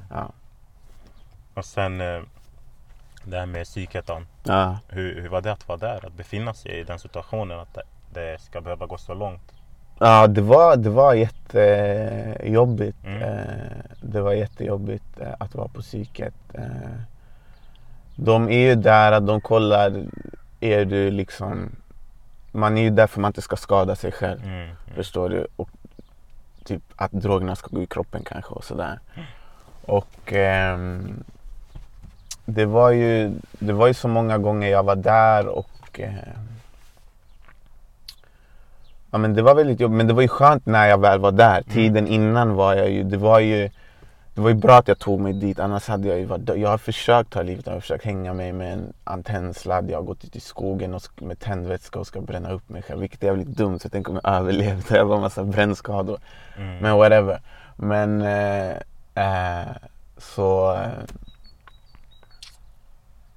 Ja. 0.09 0.31
Och 1.53 1.65
sen 1.65 2.01
eh, 2.01 2.21
det 3.23 3.37
här 3.39 3.45
med 3.45 3.65
psyket. 3.65 4.09
Ja. 4.43 4.77
Hur, 4.87 5.21
hur 5.21 5.29
var 5.29 5.41
det 5.41 5.51
att 5.51 5.67
vara 5.67 5.77
där? 5.77 6.05
Att 6.05 6.13
befinna 6.13 6.53
sig 6.53 6.79
i 6.79 6.83
den 6.83 6.99
situationen 6.99 7.59
att 7.59 7.77
det, 8.13 8.41
ska 8.41 8.61
behöva 8.61 8.85
gå 8.85 8.97
så 8.97 9.13
långt? 9.13 9.41
Ja, 9.99 10.27
det 10.27 10.41
var, 10.41 10.75
det 10.77 10.89
var 10.89 11.13
jättejobbigt. 11.13 12.97
Mm. 13.05 13.21
Eh, 13.21 13.39
det 14.01 14.21
var 14.21 14.33
jättejobbigt 14.33 15.19
eh, 15.19 15.27
att 15.39 15.55
vara 15.55 15.67
på 15.67 15.81
psyket. 15.81 16.33
De 18.15 18.49
är 18.49 18.59
ju 18.59 18.75
där, 18.75 19.11
att 19.11 19.27
de 19.27 19.41
kollar, 19.41 20.03
är 20.59 20.85
du 20.85 21.11
liksom... 21.11 21.75
Man 22.51 22.77
är 22.77 22.81
ju 22.81 22.89
där 22.89 23.07
för 23.07 23.19
att 23.19 23.21
man 23.21 23.29
inte 23.29 23.41
ska 23.41 23.55
skada 23.55 23.95
sig 23.95 24.11
själv. 24.11 24.43
Mm. 24.43 24.53
Mm. 24.53 24.75
Förstår 24.95 25.29
du? 25.29 25.47
Och 25.55 25.69
typ 26.63 26.83
att 26.95 27.11
drogerna 27.11 27.55
ska 27.55 27.67
gå 27.75 27.81
i 27.81 27.85
kroppen 27.85 28.23
kanske 28.25 28.53
och 28.53 28.63
sådär. 28.63 28.99
Och 29.85 30.33
ehm, 30.33 31.23
det 32.45 32.65
var 32.65 32.91
ju 32.91 33.33
det 33.59 33.73
var 33.73 33.87
ju 33.87 33.93
så 33.93 34.07
många 34.07 34.37
gånger 34.37 34.67
jag 34.67 34.83
var 34.83 34.95
där 34.95 35.47
och 35.47 35.99
ehm, 35.99 36.49
Ja 39.11 39.17
men 39.17 39.33
det 39.33 39.41
var 39.41 39.55
väldigt 39.55 39.79
jobbigt 39.79 39.97
men 39.97 40.07
det 40.07 40.13
var 40.13 40.21
ju 40.21 40.27
skönt 40.27 40.65
när 40.65 40.87
jag 40.87 41.01
väl 41.01 41.19
var 41.19 41.31
där. 41.31 41.61
Tiden 41.61 42.07
innan 42.07 42.55
var 42.55 42.73
jag 42.73 42.89
ju, 42.89 43.03
det 43.03 43.17
var 43.17 43.39
ju 43.39 43.69
det 44.39 44.43
var 44.43 44.49
ju 44.49 44.55
bra 44.55 44.77
att 44.77 44.87
jag 44.87 44.99
tog 44.99 45.19
mig 45.19 45.33
dit 45.33 45.59
annars 45.59 45.87
hade 45.87 46.07
jag 46.07 46.19
ju 46.19 46.25
varit 46.25 46.45
dö- 46.45 46.55
Jag 46.55 46.69
har 46.69 46.77
försökt 46.77 47.29
ta 47.29 47.41
livet 47.41 47.67
av 47.67 47.71
mig, 47.71 47.73
jag 47.73 47.75
har 47.75 47.81
försökt 47.81 48.05
hänga 48.05 48.33
mig 48.33 48.51
med 48.53 48.73
en 48.73 48.93
antennsladd. 49.03 49.89
Jag 49.89 49.97
har 49.97 50.03
gått 50.03 50.23
ut 50.23 50.35
i 50.35 50.39
skogen 50.39 50.93
och 50.93 51.01
med 51.21 51.39
tändvätska 51.39 51.99
och 51.99 52.07
ska 52.07 52.21
bränna 52.21 52.51
upp 52.51 52.69
mig 52.69 52.81
själv. 52.81 52.99
Vilket 52.99 53.23
är 53.23 53.27
jävligt 53.27 53.47
dumt 53.47 53.79
så 53.79 53.85
jag 53.85 53.91
tänker 53.91 54.11
om 54.11 54.19
jag 54.23 54.33
överlevde. 54.35 54.97
Jag 54.97 55.05
var 55.05 55.15
en 55.15 55.21
massa 55.21 55.43
brännskador. 55.43 56.19
Mm. 56.57 56.77
Men 56.77 56.97
whatever. 56.97 57.41
Men 57.75 58.21
eh, 58.21 58.69
eh, 59.15 59.67
så... 60.17 60.73
Eh, 60.73 60.87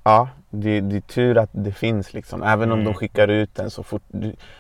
ja, 0.04 0.28
det, 0.50 0.80
det 0.80 0.97
är 0.97 1.00
tur 1.00 1.38
att 1.38 1.50
det 1.52 1.73
finns 1.73 2.12
liksom. 2.14 2.42
Även 2.42 2.73
om 2.73 2.78
Mm. 2.80 2.92
de 2.92 2.94
skickar 2.99 3.28
ut 3.28 3.54
den 3.54 3.71
så 3.71 3.82
fort, 3.82 4.02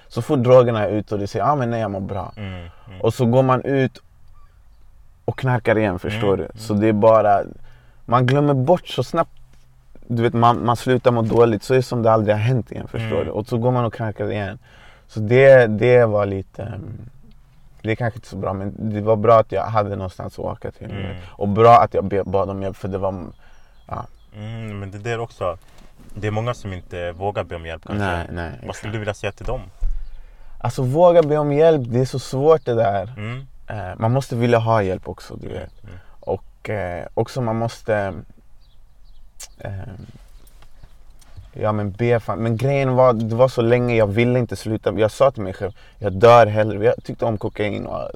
så 0.08 0.22
fort 0.22 0.38
drogerna 0.42 0.84
är 0.84 0.88
ute 0.90 1.14
och 1.14 1.20
du 1.20 1.26
säger 1.26 1.44
ah, 1.44 1.56
men 1.56 1.70
nej 1.70 1.80
jag 1.80 1.90
mår 1.90 2.00
bra. 2.00 2.32
Mm. 2.36 2.52
Mm. 2.52 3.00
Och 3.00 3.14
så 3.14 3.26
går 3.26 3.42
man 3.42 3.62
ut 3.64 4.02
och 5.24 5.38
knarkar 5.38 5.78
igen 5.78 5.98
förstår 5.98 6.34
Mm, 6.34 6.46
du. 6.54 6.60
Så 6.60 6.74
det 6.74 6.88
är 6.88 6.92
bara, 6.92 7.42
man 8.04 8.26
glömmer 8.26 8.54
bort 8.54 8.88
så 8.88 9.02
snabbt. 9.04 9.30
Du 10.06 10.22
vet 10.22 10.32
man, 10.34 10.64
man 10.64 10.76
slutar 10.76 11.10
må 11.10 11.22
dåligt 11.22 11.62
så 11.62 11.74
är 11.74 11.76
det 11.76 11.82
som 11.82 12.02
det 12.02 12.12
aldrig 12.12 12.34
har 12.34 12.40
hänt 12.42 12.72
igen 12.72 12.88
förstår 12.88 13.12
Mm. 13.12 13.24
du. 13.24 13.30
Och 13.30 13.46
så 13.46 13.58
går 13.58 13.70
man 13.70 13.84
och 13.84 13.94
knarkar 13.94 14.30
igen. 14.32 14.58
Så 15.06 15.20
det, 15.20 15.66
det 15.66 16.04
var 16.04 16.26
lite, 16.26 16.62
mm, 16.62 16.80
det 17.82 17.90
är 17.90 17.94
kanske 17.94 18.18
inte 18.18 18.28
så 18.28 18.36
bra 18.36 18.52
men 18.52 18.74
det 18.94 19.00
var 19.00 19.16
bra 19.16 19.38
att 19.40 19.52
jag 19.52 19.62
hade 19.64 19.96
någonstans 19.96 20.32
att 20.38 20.44
åka 20.44 20.70
till. 20.70 20.90
Mm. 20.90 21.16
Och 21.30 21.48
bra 21.48 21.80
att 21.80 21.94
jag 21.94 22.04
bad 22.26 22.50
om 22.50 22.62
hjälp 22.62 22.76
för 22.76 22.88
det 22.88 22.98
var, 22.98 23.24
ja, 23.88 24.06
Mm, 24.36 24.78
men 24.78 24.90
det 24.90 24.98
där 24.98 25.20
också. 25.20 25.58
Det 26.14 26.26
är 26.26 26.30
många 26.30 26.54
som 26.54 26.72
inte 26.72 27.12
vågar 27.12 27.44
be 27.44 27.56
om 27.56 27.66
hjälp 27.66 27.82
kanske. 27.86 28.04
nej 28.06 28.26
nej. 28.32 28.50
Vad 28.66 28.76
skulle 28.76 28.92
du 28.92 28.98
vilja 28.98 29.14
säga 29.14 29.32
till 29.32 29.46
dem? 29.46 29.60
Alltså 30.60 30.82
våga 30.82 31.22
be 31.22 31.36
om 31.38 31.52
hjälp, 31.52 31.82
det 31.86 32.00
är 32.00 32.04
så 32.04 32.18
svårt 32.18 32.64
det 32.64 32.74
där. 32.74 33.12
Mm. 33.16 33.46
Eh, 33.66 33.92
man 33.98 34.12
måste 34.12 34.36
vilja 34.36 34.58
ha 34.58 34.82
hjälp 34.82 35.08
också 35.08 35.36
du 35.36 35.48
vet. 35.48 35.84
Mm. 35.84 35.94
Och 36.20 36.70
eh, 36.70 37.06
också 37.14 37.40
man 37.40 37.56
måste... 37.56 38.14
Eh, 39.58 39.70
Ja 41.54 41.72
men 41.72 41.90
be 41.92 42.20
fan. 42.20 42.38
Men 42.38 42.56
grejen 42.56 42.94
var, 42.94 43.12
det 43.12 43.34
var 43.34 43.48
så 43.48 43.62
länge 43.62 43.96
jag 43.96 44.06
ville 44.06 44.38
inte 44.38 44.56
sluta. 44.56 44.92
Jag 44.92 45.10
sa 45.10 45.30
till 45.30 45.42
mig 45.42 45.52
själv, 45.52 45.72
jag 45.98 46.12
dör 46.12 46.46
hellre. 46.46 46.84
Jag 46.84 46.94
tyckte 47.04 47.24
om 47.24 47.38
kokain 47.38 47.86
och 47.86 48.10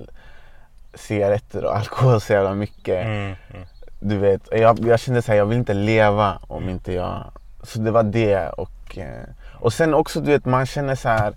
cigaretter 0.94 1.64
och 1.64 1.76
alkohol 1.76 2.20
så 2.20 2.32
jävla 2.32 2.54
mycket. 2.54 3.04
Mm, 3.06 3.34
mm. 3.50 3.66
Du 4.00 4.16
vet, 4.18 4.42
jag, 4.52 4.78
jag 4.86 5.00
kände 5.00 5.22
såhär, 5.22 5.38
jag 5.38 5.46
vill 5.46 5.58
inte 5.58 5.74
leva 5.74 6.38
om 6.48 6.68
inte 6.68 6.92
jag... 6.92 7.24
Så 7.62 7.78
det 7.78 7.90
var 7.90 8.02
det 8.02 8.48
och... 8.48 8.98
eh, 8.98 9.24
Och 9.60 9.72
sen 9.72 9.94
också 9.94 10.20
du 10.20 10.30
vet, 10.30 10.44
man 10.44 10.66
känner 10.66 10.94
så 10.94 11.08
här. 11.08 11.34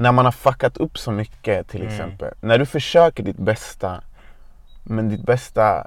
När 0.00 0.12
man 0.12 0.24
har 0.24 0.32
fuckat 0.32 0.76
upp 0.76 0.98
så 0.98 1.10
mycket 1.10 1.68
till 1.68 1.80
Mm. 1.80 1.92
exempel. 1.92 2.34
När 2.40 2.58
du 2.58 2.66
försöker 2.66 3.22
ditt 3.22 3.36
bästa 3.36 4.00
men 4.84 5.08
ditt 5.08 5.22
bästa 5.26 5.86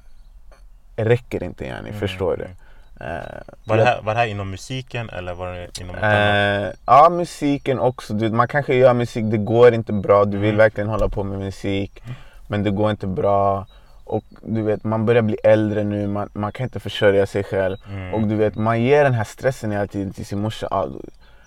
räcker 0.96 1.43
inte 1.43 1.65
yani, 1.65 1.89
Mm, 1.89 2.00
förstår 2.00 2.38
du? 2.38 2.43
mm. 2.43 2.55
Eh, 3.00 3.41
Var, 3.65 3.77
det 3.77 3.84
här, 3.84 4.01
var 4.01 4.13
det 4.13 4.20
här 4.20 4.27
inom 4.27 4.50
musiken 4.51 5.10
eller 5.10 5.34
var 5.34 5.51
det 5.53 5.79
inom 5.82 5.96
något 5.96 6.03
annat? 6.03 6.65
Eh, 6.67 6.79
ja, 6.86 7.10
musiken 7.10 7.79
också. 7.79 8.13
Du, 8.13 8.29
man 8.29 8.48
kanske 8.48 8.75
gör 8.75 8.93
musik, 8.93 9.25
det 9.32 9.38
går 9.38 9.74
inte 9.74 9.93
bra. 9.93 10.25
Du 10.25 10.38
vill 10.38 10.50
Mm. 10.50 10.58
verkligen 10.58 10.89
hålla 10.89 11.10
på 11.10 11.24
med 11.24 11.39
musik. 11.39 12.03
Men 12.48 12.63
det 12.63 12.72
går 12.72 12.91
inte 12.91 13.08
bra. 13.08 13.65
Och 14.03 14.24
du 14.41 14.62
vet, 14.62 14.84
man 14.84 15.05
börjar 15.05 15.22
bli 15.22 15.38
äldre 15.43 15.84
nu. 15.84 16.08
Man, 16.08 16.29
man 16.34 16.51
kan 16.51 16.63
inte 16.63 16.79
försörja 16.79 17.25
sig 17.25 17.43
själv. 17.43 17.77
Mm. 17.89 18.13
Och 18.13 18.27
du 18.27 18.36
vet, 18.36 18.55
man 18.55 18.82
ger 18.82 19.03
den 19.03 19.13
här 19.13 19.24
stressen 19.24 19.72
hela 19.72 19.88
tiden 19.88 20.13
till 20.13 20.25
sin 20.25 20.39
morsa. 20.41 20.67
ah, 20.72 20.88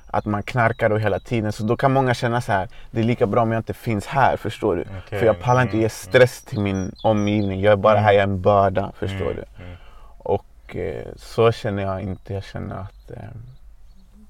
Att 0.06 0.25
man 0.25 0.42
knarkar 0.42 0.90
och 0.90 1.00
hela 1.00 1.20
tiden. 1.20 1.52
Så 1.52 1.62
då 1.64 1.76
kan 1.76 1.92
många 1.92 2.14
känna 2.14 2.40
så 2.40 2.52
här. 2.52 2.68
Det 2.90 3.00
är 3.00 3.04
lika 3.04 3.26
bra 3.26 3.42
om 3.42 3.52
jag 3.52 3.58
inte 3.60 3.75
finns 3.75 4.06
här, 4.06 4.36
förstår 4.36 4.76
du? 4.76 4.82
Okej, 4.82 5.18
För 5.18 5.26
jag 5.26 5.40
pallar 5.40 5.62
inte 5.62 5.72
mm, 5.72 5.82
ge 5.82 5.88
stress 5.88 6.42
till 6.42 6.60
min 6.60 6.94
omgivning. 7.02 7.60
Jag 7.60 7.72
är 7.72 7.76
bara 7.76 7.92
Mm. 7.92 8.04
här, 8.04 8.12
jag 8.12 8.18
är 8.18 8.22
en 8.26 8.40
börda, 8.42 8.92
förstår 8.98 9.30
Mm, 9.30 9.36
du? 9.36 9.62
mm. 9.64 9.76
Och 10.18 10.76
eh, 10.76 11.06
så 11.16 11.52
känner 11.52 11.82
jag 11.82 12.00
inte. 12.02 12.34
Jag 12.34 12.44
känner 12.44 12.76
att 12.76 13.10
eh, 13.10 13.16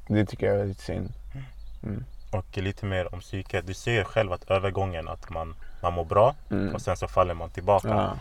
det 0.09 0.27
tycker 0.27 0.47
jag 0.47 0.55
är 0.55 0.59
väldigt 0.59 0.81
synd. 0.81 1.13
Mm. 1.83 2.05
Och 2.31 2.59
lite 2.59 2.87
mer 2.87 3.15
om 3.15 3.21
psyket. 3.21 3.67
Du 3.67 3.75
ser 3.75 4.05
själv 4.05 4.33
att 4.33 4.51
övergången 4.51 5.09
att 5.09 5.31
man, 5.31 5.55
man 5.83 5.93
mår 5.93 6.05
bra 6.05 6.35
Mm. 6.51 6.75
och 6.75 6.81
sen 6.83 6.97
så 6.97 7.09
faller 7.09 7.35
man 7.35 7.51
tillbaka. 7.51 7.89
Ja. 7.89 8.13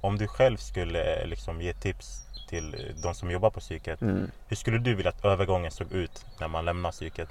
Om 0.00 0.18
du 0.18 0.26
själv 0.28 0.56
skulle 0.56 1.14
eh, 1.22 1.26
liksom 1.26 1.60
ge 1.62 1.72
tips 1.72 2.26
till 2.52 2.94
de 3.02 3.14
som 3.14 3.30
jobbar 3.30 3.50
på 3.50 3.60
psyket. 3.60 4.02
Mm. 4.02 4.30
Hur 4.48 4.56
skulle 4.56 4.78
du 4.78 4.94
vilja 4.94 5.10
att 5.10 5.24
övergången 5.24 5.70
såg 5.70 5.92
ut 5.92 6.26
när 6.40 6.48
man 6.48 6.64
lämnar 6.64 6.90
psyket? 6.90 7.28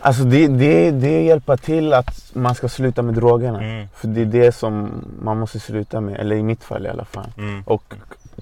Alltså 0.00 0.24
det, 0.24 0.48
det, 0.48 0.90
det 0.90 1.22
hjälper 1.22 1.56
till 1.56 1.92
att 1.92 2.30
man 2.34 2.54
ska 2.54 2.68
sluta 2.68 3.02
med 3.02 3.14
drogerna. 3.14 3.62
Mm. 3.62 3.88
För 3.94 4.08
det 4.08 4.20
är 4.20 4.26
det 4.26 4.52
som 4.52 5.04
man 5.22 5.38
måste 5.38 5.60
sluta 5.60 6.00
med, 6.00 6.20
eller 6.20 6.36
i 6.36 6.42
mitt 6.42 6.64
fall 6.64 6.86
i 6.86 6.88
alla 6.88 7.04
fall. 7.04 7.32
Mm. 7.38 7.62
Och 7.66 7.94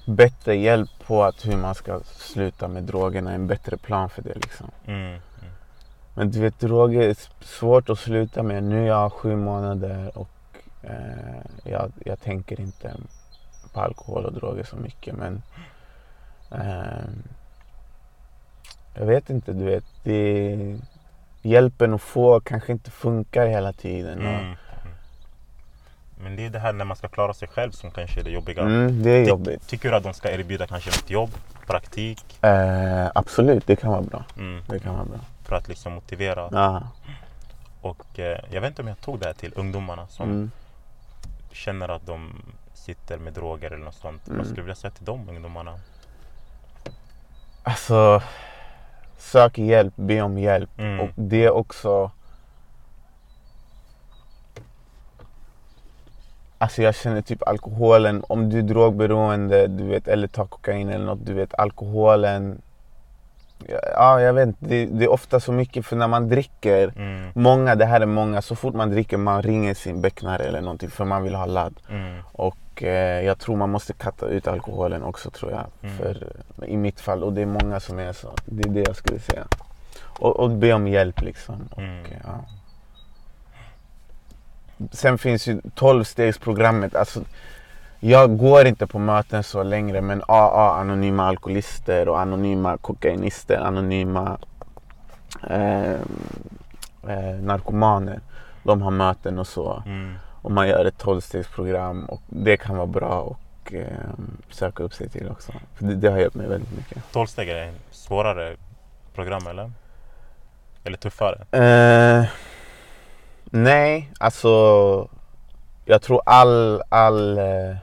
bättre 0.07 0.57
hjälp 0.57 0.91
på 1.07 1.25
att 1.25 1.47
hur 1.47 1.57
man 1.57 1.75
ska 1.75 2.01
sluta 2.05 2.69
med 2.69 2.83
drogerna, 2.83 3.33
en 3.33 3.47
bättre 3.47 3.77
plan 3.77 4.11
för 4.11 4.23
det 4.23 4.35
liksom. 4.35 4.71
Mm. 4.87 5.21
Men 6.15 6.31
du 6.31 6.41
vet 6.41 6.61
droger 6.61 7.03
är 7.03 7.17
svårt 7.41 7.91
att 7.91 7.99
sluta 7.99 8.43
med. 8.43 8.63
Nu 8.63 8.83
är 8.83 8.87
jag 8.87 9.13
sju 9.13 9.37
månader 9.37 10.19
och 10.19 10.59
eh, 10.83 11.43
jag, 11.65 11.93
jag 12.05 12.21
tänker 12.21 12.61
inte 12.61 12.95
på 13.73 13.81
alkohol 13.81 14.25
och 14.25 14.33
droger 14.33 14.65
så 14.65 14.77
mycket 14.77 15.15
men 15.15 15.43
jag 18.95 19.07
vet 19.07 19.31
inte, 19.31 19.53
du 19.53 19.65
vet. 19.65 19.85
Det, 20.03 20.79
hjälpen 21.43 21.95
att 21.95 22.03
få 22.03 22.41
kanske 22.41 22.73
inte 22.73 22.91
funkar 22.91 23.47
hela 23.47 23.73
tiden. 23.73 24.19
Mm. 24.21 24.35
Mm. 24.35 24.57
Men 26.19 26.37
det 26.37 26.47
är 26.47 26.51
det 26.51 26.59
här 26.59 26.73
när 26.73 26.85
man 26.85 26.97
ska 26.97 27.09
klara 27.09 27.35
sig 27.35 27.49
själv 27.49 27.71
som 27.71 27.91
kanske 27.91 28.21
är 28.21 28.25
det 28.25 28.31
jobbiga. 28.31 28.63
Mm, 28.63 29.03
det 29.03 29.11
är 29.11 29.25
Ty- 29.25 29.29
jobbigt. 29.31 29.69
Tycker 29.69 29.91
du 29.91 29.97
att 29.97 30.03
de 30.03 30.15
ska 30.15 30.31
erbjuda 30.31 30.67
kanske 30.67 30.91
något 30.91 31.11
jobb, 31.11 31.31
praktik? 31.67 32.45
Eh, 32.45 33.11
absolut, 33.15 33.67
det 33.67 33.77
kan 33.77 33.91
vara 33.91 34.03
bra. 34.03 34.25
Mm. 34.39 34.63
Det 34.69 34.79
kan 34.79 34.95
vara 34.95 35.05
bra. 35.05 35.19
För 35.43 35.57
att 35.57 35.69
liksom 35.69 35.93
motivera. 35.93 36.49
Ja. 36.53 36.83
Och 37.81 38.19
eh, 38.19 38.39
jag 38.51 38.61
vet 38.61 38.69
inte 38.69 38.83
om 38.83 38.89
jag 38.89 39.01
tog 39.01 39.19
det 39.21 39.27
här 39.27 39.33
till 39.35 39.53
ungdomarna 39.57 40.07
som 40.09 40.31
Mm. 40.31 40.51
känner 41.53 41.89
att 41.89 42.07
de 42.07 42.43
sitter 42.75 43.19
med 43.19 43.33
droger 43.33 43.71
eller 43.71 43.85
något 43.85 43.95
sånt. 43.95 44.27
Mm. 44.27 44.39
Vad 44.39 44.47
skulle 44.47 44.61
du 44.61 44.63
vilja 44.63 44.75
säga 44.75 44.91
till 44.91 45.05
de 45.05 45.29
ungdomarna? 45.29 45.79
Alltså, 47.67 48.23
sök 49.17 49.59
hjälp, 49.59 49.93
be 49.97 50.23
om 50.23 50.39
hjälp. 50.39 50.71
Mm. 50.79 51.01
Och 51.01 51.11
det 51.15 51.45
är 51.45 51.51
också... 51.51 52.11
Alltså 56.59 56.83
jag 56.83 56.95
känner 56.95 57.23
typ 57.23 57.49
alkoholen, 57.49 58.25
om 58.29 58.51
du 58.51 58.59
är 58.59 58.63
drogberoende, 58.63 59.67
du 59.67 59.85
vet, 59.85 60.09
eller 60.09 60.27
tar 60.27 60.47
kokain 60.47 60.89
eller 60.89 61.05
något, 61.05 61.27
du 61.27 61.35
vet 61.35 61.55
alkoholen. 61.55 62.63
Ja, 63.69 64.21
jag 64.21 64.33
vet 64.33 64.49
det, 64.59 64.87
det 64.87 65.05
är 65.05 65.11
ofta 65.13 65.41
så 65.41 65.53
mycket 65.53 65.87
för 65.87 65.97
när 65.97 66.09
man 66.09 66.29
dricker, 66.29 66.93
Mm. 66.97 67.31
många, 67.35 67.75
det 67.75 67.85
här 67.87 68.01
är 68.01 68.07
många, 68.07 68.43
så 68.43 68.57
fort 68.57 68.75
man 68.75 68.91
dricker 68.91 69.17
man 69.17 69.43
ringer 69.43 69.75
sin 69.75 70.01
becknare 70.01 70.43
eller 70.45 70.61
någonting 70.61 70.91
för 70.91 71.05
man 71.05 71.23
vill 71.23 71.35
ha 71.35 71.47
ladd. 71.47 71.75
Mm. 71.91 72.19
Och 72.33 72.83
eh, 72.83 73.21
jag 73.25 73.39
tror 73.39 73.57
man 73.57 73.71
måste 73.71 73.93
katta 73.93 74.27
ut 74.27 74.47
alkoholen 74.49 75.03
också 75.03 75.31
tror 75.31 75.51
jag. 75.53 75.65
Mm. 75.83 75.97
För, 75.99 76.33
I 76.67 76.77
mitt 76.77 77.01
fall, 77.01 77.23
och 77.25 77.33
det 77.33 77.43
är 77.43 77.47
många 77.47 77.81
som 77.81 77.99
är 77.99 78.13
så. 78.13 78.35
Det 78.45 78.69
är 78.69 78.73
det 78.73 78.81
jag 78.87 78.97
skulle 78.97 79.19
säga. 79.21 79.45
Och, 80.19 80.37
och 80.41 80.51
be 80.51 80.73
om 80.73 80.89
hjälp 80.89 81.21
liksom. 81.23 81.69
Och, 81.71 81.79
Mm. 81.79 82.05
eh, 82.05 82.11
ja. 82.25 82.45
Sen 84.93 85.19
finns 85.19 85.47
ju 85.49 85.61
12-stegsprogrammet. 85.61 86.97
Alltså, 86.97 87.21
jag 88.11 88.37
går 88.39 88.67
inte 88.67 88.87
på 88.87 88.99
möten 88.99 89.43
så 89.43 89.63
längre 89.63 90.01
men 90.01 90.23
AA, 90.29 90.81
anonyma 90.81 91.27
alkoholister 91.27 92.09
och 92.09 92.21
anonyma 92.21 92.77
kokainister, 92.77 93.57
anonyma 93.57 94.39
eh, 95.51 95.93
eh, 97.09 97.35
narkomaner. 97.41 98.21
De 98.63 98.83
har 98.83 98.91
möten 98.91 99.39
och 99.39 99.47
så. 99.47 99.83
Mm. 99.87 100.15
Och 100.43 100.51
man 100.51 100.69
gör 100.69 100.85
ett 100.85 101.03
12-stegsprogram 101.03 102.07
och 102.07 102.23
det 102.27 102.57
kan 102.57 102.77
vara 102.77 102.87
bra 102.87 103.21
och 103.21 103.75
eh, 103.75 103.89
söka 104.51 104.83
upp 104.83 104.95
sig 104.95 105.09
till 105.09 105.31
också. 105.31 105.53
För 105.75 105.85
det, 105.85 105.95
det 105.95 106.09
har 106.09 106.19
hjälpt 106.19 106.37
mig 106.37 106.49
väldigt 106.49 106.77
mycket. 106.77 107.13
12 107.13 107.27
steg 107.27 107.49
är 107.49 107.73
svårare 107.91 108.57
program 109.15 109.47
eller? 109.47 109.73
Eller 110.85 110.97
tuffare? 110.97 111.39
Eh, 111.51 112.25
nej, 113.45 114.11
alltså 114.19 115.09
jag 115.85 116.03
tror 116.03 116.23
all, 116.27 116.83
all, 116.89 117.39
eh, 117.39 117.77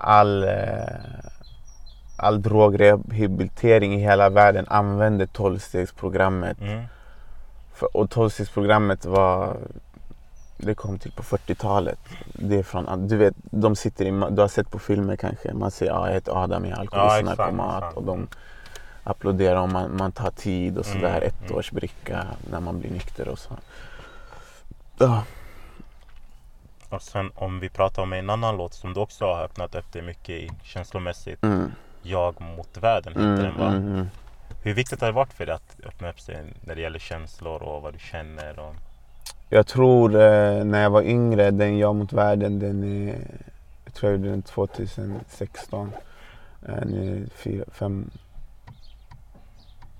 all, 0.00 0.44
eh, 0.44 0.50
all 2.16 2.42
drogrehabilitering 2.42 3.94
i 3.94 3.98
hela 3.98 4.30
världen 4.30 4.66
använder 4.68 5.26
12-stegsprogrammet. 5.26 6.60
Mm. 6.60 6.84
För, 7.74 7.96
och 7.96 8.06
12-stegsprogrammet 8.06 9.06
var 9.06 9.56
det 10.56 10.74
kom 10.74 10.98
till 10.98 11.12
på 11.12 11.22
40-talet. 11.22 11.98
Det 12.32 12.58
är 12.58 12.62
från, 12.62 13.08
du 13.08 13.16
vet, 13.16 13.34
de 13.36 13.76
sitter 13.76 14.04
i, 14.04 14.10
du 14.30 14.40
har 14.40 14.48
sett 14.48 14.70
på 14.70 14.78
filmer 14.78 15.16
kanske, 15.16 15.54
man 15.54 15.70
säger 15.70 15.92
ja, 15.92 16.06
jag 16.06 16.14
heter 16.14 16.44
Adam, 16.44 16.64
jag 16.64 16.76
är 16.76 16.80
alkoholist, 16.80 17.20
exakt, 17.20 17.38
narkoman 17.38 17.82
och 17.94 18.04
de 18.04 18.28
applåderar 19.04 19.56
om 19.56 19.72
man, 19.72 19.96
man 19.96 20.12
tar 20.12 20.30
tid 20.30 20.78
och 20.78 20.86
sådär, 20.86 21.16
Mm, 21.16 21.22
ett 21.22 21.40
mm. 21.40 21.52
när 22.50 22.60
man 22.60 22.80
blir 22.80 22.90
nykter 22.90 23.28
och 23.28 23.38
så. 23.38 23.50
Ja. 24.98 25.22
Och 26.90 27.02
sen 27.02 27.30
om 27.34 27.60
vi 27.60 27.68
pratar 27.68 28.02
om 28.02 28.12
en 28.12 28.30
annan 28.30 28.56
låt 28.56 28.74
som 28.74 28.94
du 28.94 29.00
också 29.00 29.24
har 29.24 29.44
öppnat 29.44 29.74
upp 29.74 29.92
dig 29.92 30.02
mycket 30.02 30.30
i 30.30 30.50
känslomässigt. 30.62 31.42
Mm, 31.42 31.72
Jag 32.02 32.40
mot 32.40 32.76
världen 32.76 33.12
heter 33.12 33.24
mm, 33.26 33.42
den 33.42 33.58
va? 33.58 33.66
mm, 33.68 33.88
mm. 33.94 34.06
Hur 34.62 34.74
viktigt 34.74 35.00
har 35.00 35.06
det 35.08 35.12
varit 35.14 35.32
för 35.32 35.46
dig 35.46 35.54
att 35.54 35.76
öppna 35.86 36.10
upp 36.10 36.20
sig 36.20 36.36
när 36.64 36.74
det 36.74 36.80
gäller 36.80 36.98
känslor 36.98 37.62
och 37.62 37.82
vad 37.82 37.92
du 37.92 37.98
känner? 37.98 38.58
Och... 38.58 38.74
Jag 39.48 39.66
tror 39.66 40.14
eh, 40.14 40.64
när 40.64 40.82
jag 40.82 40.90
var 40.90 41.02
yngre, 41.02 41.50
den 41.50 41.78
Jag 41.78 41.94
mot 41.94 42.12
världen, 42.12 42.58
den 42.58 42.84
är, 43.08 43.16
jag 43.84 43.94
tror 43.94 44.12
jag 44.12 44.18
gjorde 44.18 44.30
den 44.30 44.42
2016. 44.42 45.92
Eh, 46.68 46.74
nu 46.86 47.28
fyra, 47.34 47.64
fem, 47.72 48.10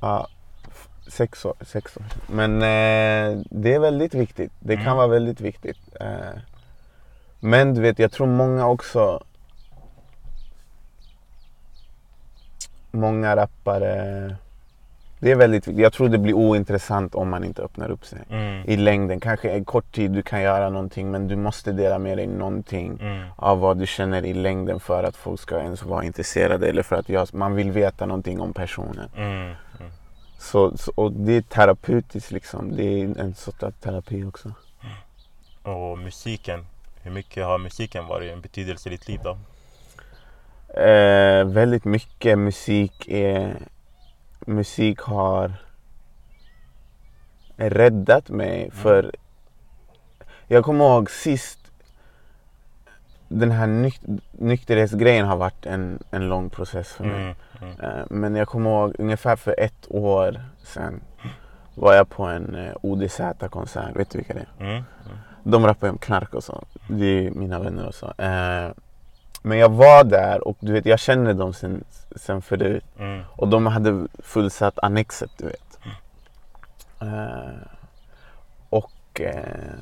ja, 0.00 0.28
sex 1.08 1.44
år. 1.44 1.54
Sex 1.60 1.96
år. 1.96 2.04
Men 2.26 2.54
eh, 2.54 3.42
det 3.50 3.74
är 3.74 3.78
väldigt 3.78 4.14
viktigt. 4.14 4.52
Det 4.60 4.74
kan 4.76 4.84
Mm. 4.84 4.96
vara 4.96 5.06
väldigt 5.06 5.40
viktigt. 5.40 5.78
Eh, 6.00 6.38
men 7.40 7.74
du 7.74 7.80
vet, 7.80 7.98
jag 7.98 8.12
tror 8.12 8.26
många 8.26 8.66
också 8.66 9.20
Många 12.92 13.36
rappare 13.36 14.36
Det 15.20 15.30
är 15.30 15.36
väldigt. 15.36 15.66
Jag 15.66 15.92
tror 15.92 16.08
det 16.08 16.18
blir 16.18 16.34
ointressant 16.34 17.14
om 17.14 17.28
man 17.30 17.44
inte 17.44 17.62
öppnar 17.62 17.90
upp 17.90 18.04
sig 18.04 18.18
Mm. 18.30 18.64
i 18.68 18.76
längden. 18.76 19.20
Kanske 19.20 19.50
en 19.50 19.64
kort 19.64 19.92
tid 19.94 20.10
du 20.10 20.22
kan 20.22 20.42
göra 20.42 20.70
någonting 20.70 21.10
men 21.10 21.28
du 21.28 21.36
måste 21.36 21.72
dela 21.72 21.98
med 21.98 22.18
dig 22.18 22.26
någonting 22.26 22.98
Mm. 23.00 23.26
av 23.36 23.60
vad 23.60 23.78
du 23.78 23.86
känner 23.86 24.24
i 24.24 24.34
längden 24.34 24.80
för 24.80 25.04
att 25.04 25.16
folk 25.16 25.40
ska 25.40 25.60
ens 25.60 25.82
vara 25.82 26.04
intresserade 26.04 26.68
eller 26.68 26.82
för 26.82 26.96
att 26.96 27.08
jag, 27.08 27.34
man 27.34 27.54
vill 27.54 27.70
veta 27.70 28.06
någonting 28.06 28.40
om 28.40 28.52
personen. 28.52 29.08
Mm. 29.16 29.32
Mm. 29.32 29.92
Så, 30.38 30.76
så, 30.78 30.92
och 30.94 31.12
det 31.12 31.32
är 31.36 31.42
terapeutiskt 31.42 32.30
liksom. 32.30 32.76
Det 32.76 32.84
är 32.84 33.18
en 33.20 33.34
sorts 33.34 33.64
terapi 33.80 34.24
också. 34.24 34.52
Och 35.62 35.98
musiken. 35.98 36.66
Hur 37.02 37.10
mycket 37.10 37.44
har 37.44 37.58
musiken 37.58 38.06
varit 38.06 38.32
en 38.32 38.40
betydelse 38.40 38.88
i 38.88 38.92
ditt 38.92 39.08
liv 39.08 39.20
då? 39.24 39.38
Eh, 40.80 41.44
väldigt 41.44 41.84
mycket 41.84 42.38
musik 42.38 43.08
är 43.08 43.56
musik 44.46 45.00
har 45.00 45.52
räddat 47.56 48.28
mig 48.28 48.70
för 48.70 49.12
jag 50.46 50.64
kommer 50.64 50.84
ihåg 50.84 51.10
sist 51.10 51.58
den 53.28 53.50
här 53.50 53.66
nyk 53.66 54.00
nykterhetsgrejen 54.32 55.26
har 55.26 55.36
varit 55.36 55.66
en, 55.66 56.02
en 56.10 56.28
lång 56.28 56.50
process 56.50 56.92
för 56.92 57.04
mig. 57.04 57.22
Mm, 57.22 57.34
mm, 57.60 57.80
Eh, 57.80 58.04
Men 58.10 58.34
jag 58.34 58.48
kommer 58.48 58.70
ihåg 58.70 58.94
ungefär 58.98 59.36
för 59.36 59.54
ett 59.60 59.86
år 59.90 60.40
sedan 60.64 61.00
var 61.74 61.94
jag 61.94 62.08
på 62.08 62.24
en 62.24 62.54
eh, 62.54 62.72
ODZ-konsert. 62.82 63.96
Vet 63.96 64.10
du 64.10 64.18
vilka 64.18 64.34
det 64.34 64.46
är? 64.58 64.84
Mm, 65.44 65.54
mm, 65.54 65.62
De 65.62 65.66
rappar 65.66 65.86
ju 65.86 65.90
om 65.90 65.98
knark 65.98 66.34
och 66.34 66.44
så. 66.44 66.64
Det 66.88 67.26
är 67.26 67.30
mina 67.30 67.58
vänner 67.58 67.86
och 67.86 67.94
så. 67.94 68.06
Eh, 68.06 68.70
Men 69.42 69.58
jag 69.58 69.68
var 69.68 70.04
där 70.04 70.48
och 70.48 70.56
du 70.60 70.72
vet, 70.72 70.86
jag 70.86 70.98
känner 70.98 71.34
dem 71.34 71.52
sen, 71.52 71.84
sen 72.16 72.42
förut. 72.42 72.84
mm, 72.98 73.22
Och 73.36 73.48
de 73.48 73.66
hade 73.66 74.06
fullsatt 74.18 74.78
Annexet, 74.82 75.30
du 75.38 75.44
vet. 75.44 75.78
Eh, 77.00 77.66
och 78.70 79.20
eh, 79.20 79.74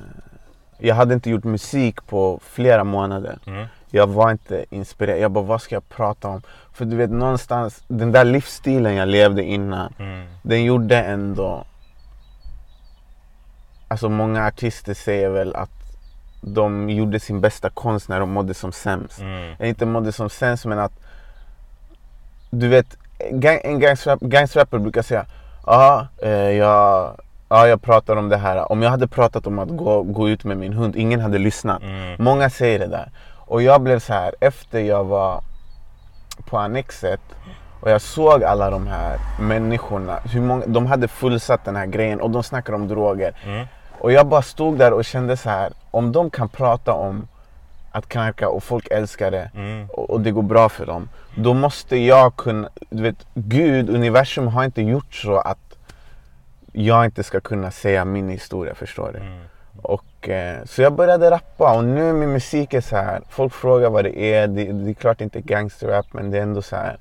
jag 0.79 0.95
hade 0.95 1.15
inte 1.15 1.31
gjort 1.31 1.45
musik 1.45 2.07
på 2.07 2.41
flera 2.43 2.85
månader. 2.85 3.39
mm, 3.47 3.67
Jag 3.91 4.07
var 4.07 4.31
inte 4.31 4.65
inspirerad. 4.71 5.19
Jag 5.21 5.31
bara, 5.31 5.45
vad 5.45 5.63
ska 5.63 5.75
jag 5.75 5.89
prata 5.89 6.29
om? 6.29 6.43
För 6.73 6.85
du 6.85 6.97
vet 6.97 7.11
någonstans, 7.11 7.83
den 7.89 8.13
där 8.13 8.25
livsstilen 8.25 8.95
jag 8.95 9.09
levde 9.09 9.43
innan, 9.43 9.95
mm, 9.99 10.27
den 10.43 10.65
gjorde 10.65 10.97
ändå... 11.03 11.65
Alltså 13.89 14.09
många 14.09 14.47
artister 14.47 14.95
säger 14.95 15.29
väl 15.31 15.55
att 15.57 15.71
de 16.41 16.91
gjorde 16.91 17.21
sin 17.21 17.41
bästa 17.41 17.71
konst 17.71 18.09
när 18.09 18.21
de 18.21 18.31
mådde 18.31 18.55
som 18.55 18.73
sämst. 18.73 19.19
mm, 19.21 19.55
inte 19.65 19.87
mådde 19.87 20.13
som 20.13 20.31
sämst 20.31 20.65
men 20.67 20.79
att... 20.79 20.93
Du 22.51 22.69
vet, 22.69 22.97
gang- 23.31 23.61
en 23.65 23.81
gangsterrap, 23.81 24.21
gangsterrapper 24.21 24.79
brukar 24.79 25.03
säga 25.03 25.27
Ja, 25.67 26.07
eh, 26.23 26.31
jag, 26.31 27.15
ja, 27.49 27.67
jag 27.69 27.83
pratar 27.83 28.17
om 28.17 28.29
det 28.29 28.37
här. 28.37 28.73
Om 28.73 28.83
jag 28.83 28.91
hade 28.91 29.09
pratat 29.09 29.47
om 29.47 29.59
att 29.59 29.69
gå, 29.69 30.03
gå 30.03 30.29
ut 30.29 30.45
med 30.45 30.57
min 30.57 30.73
hund, 30.73 30.97
ingen 30.97 31.21
hade 31.21 31.39
lyssnat. 31.39 31.83
mm, 31.83 32.17
Många 32.19 32.51
säger 32.51 32.79
det 32.79 32.87
där. 32.87 33.11
Och 33.37 33.63
jag 33.63 33.81
blev 33.83 33.99
så 33.99 34.13
här 34.13 34.35
efter 34.41 34.81
jag 34.81 35.05
var 35.05 35.41
på 36.51 36.59
Annexet 36.59 37.21
och 37.81 37.91
jag 37.91 38.01
såg 38.01 38.45
alla 38.45 38.71
de 38.71 38.87
här 38.87 39.19
människorna. 39.41 40.19
Hur 40.25 40.41
många, 40.41 40.67
de 40.67 40.87
hade 40.87 41.09
fullsatt 41.09 41.65
den 41.65 41.77
här 41.77 41.87
grejen 41.87 42.21
och 42.21 42.31
de 42.31 42.43
snackade 42.43 42.77
om 42.77 42.89
droger. 42.89 43.33
mm, 43.45 43.67
Och 44.01 44.13
jag 44.13 44.27
bara 44.27 44.43
stod 44.43 44.79
där 44.79 44.93
och 44.93 45.05
kände 45.05 45.37
så 45.37 45.51
här. 45.51 45.73
Om 45.91 46.13
de 46.13 46.31
kan 46.31 46.49
prata 46.49 46.93
om 46.93 47.29
att 47.91 48.09
knarka 48.09 48.49
och 48.49 48.63
folk 48.63 48.89
älskar 48.91 49.31
det 49.31 49.51
mm, 49.55 49.87
och, 49.91 50.11
och 50.11 50.21
det 50.21 50.31
går 50.31 50.43
bra 50.43 50.69
för 50.69 50.87
dem. 50.87 51.09
Då 51.37 51.55
måste 51.55 51.97
jag 51.97 52.37
kunna, 52.37 52.69
du 52.91 53.03
vet 53.03 53.27
Gud, 53.35 53.91
universum 53.91 54.47
har 54.47 54.65
inte 54.65 54.83
gjort 54.83 55.15
så 55.15 55.37
att 55.37 55.59
jag 56.73 57.05
inte 57.05 57.23
ska 57.23 57.41
kunna 57.41 57.71
säga 57.71 58.05
min 58.05 58.29
historia, 58.29 58.75
förstår 58.75 59.13
du? 59.13 59.19
mm. 59.19 59.39
Och, 59.83 60.29
eh, 60.29 60.65
så 60.65 60.83
jag 60.83 60.93
började 60.93 61.31
rappa 61.31 61.77
och 61.77 61.85
nu 61.85 62.13
min 62.13 62.33
musik 62.33 62.75
är 62.75 62.81
så 62.81 62.97
här. 62.97 63.21
Folk 63.29 63.53
frågar 63.53 63.91
vad 63.91 64.05
det 64.05 64.19
är. 64.35 64.47
Det, 64.47 64.73
det 64.73 64.91
är 64.91 64.95
klart 64.95 65.21
inte 65.21 65.41
gangsterrap 65.41 66.07
men 66.13 66.31
det 66.31 66.39
är 66.39 66.43
ändå 66.43 66.63
så 66.63 66.77
här. 66.77 66.99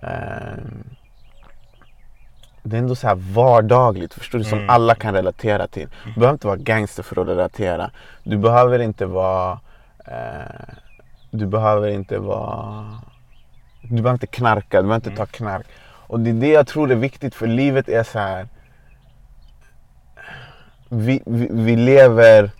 ehm, 0.00 0.84
det 2.62 2.76
är 2.76 2.78
ändå 2.80 2.94
så 2.94 3.06
här 3.08 3.14
vardagligt, 3.14 4.14
förstår 4.14 4.38
du? 4.38 4.44
Som 4.44 4.58
Mm. 4.58 4.70
alla 4.70 4.94
kan 4.94 5.14
relatera 5.14 5.66
till. 5.66 5.88
Du 6.04 6.12
behöver 6.20 6.32
inte 6.32 6.46
vara 6.46 6.56
gangster 6.56 7.02
för 7.02 7.22
att 7.22 7.28
relatera. 7.28 7.90
Du 8.22 8.36
behöver 8.38 8.78
inte 8.78 9.06
vara... 9.06 9.60
Eh, 10.06 10.74
du 11.30 11.46
behöver 11.46 11.88
inte 11.88 12.18
vara... 12.18 12.86
Du 13.82 13.88
behöver 14.02 14.12
inte 14.12 14.26
knarka, 14.26 14.76
du 14.82 14.88
behöver 14.88 15.08
inte 15.08 15.16
ta 15.16 15.26
knark. 15.26 15.66
Och 16.06 16.20
det 16.20 16.30
är 16.30 16.34
det 16.34 16.48
jag 16.52 16.66
tror 16.66 16.90
är 16.90 16.94
viktigt 16.94 17.34
för 17.34 17.46
livet 17.46 17.88
är 17.88 18.02
så 18.02 18.18
här. 18.18 18.48
Vi, 20.88 21.22
vi, 21.26 21.48
vi 21.50 21.76
lever... 21.76 22.50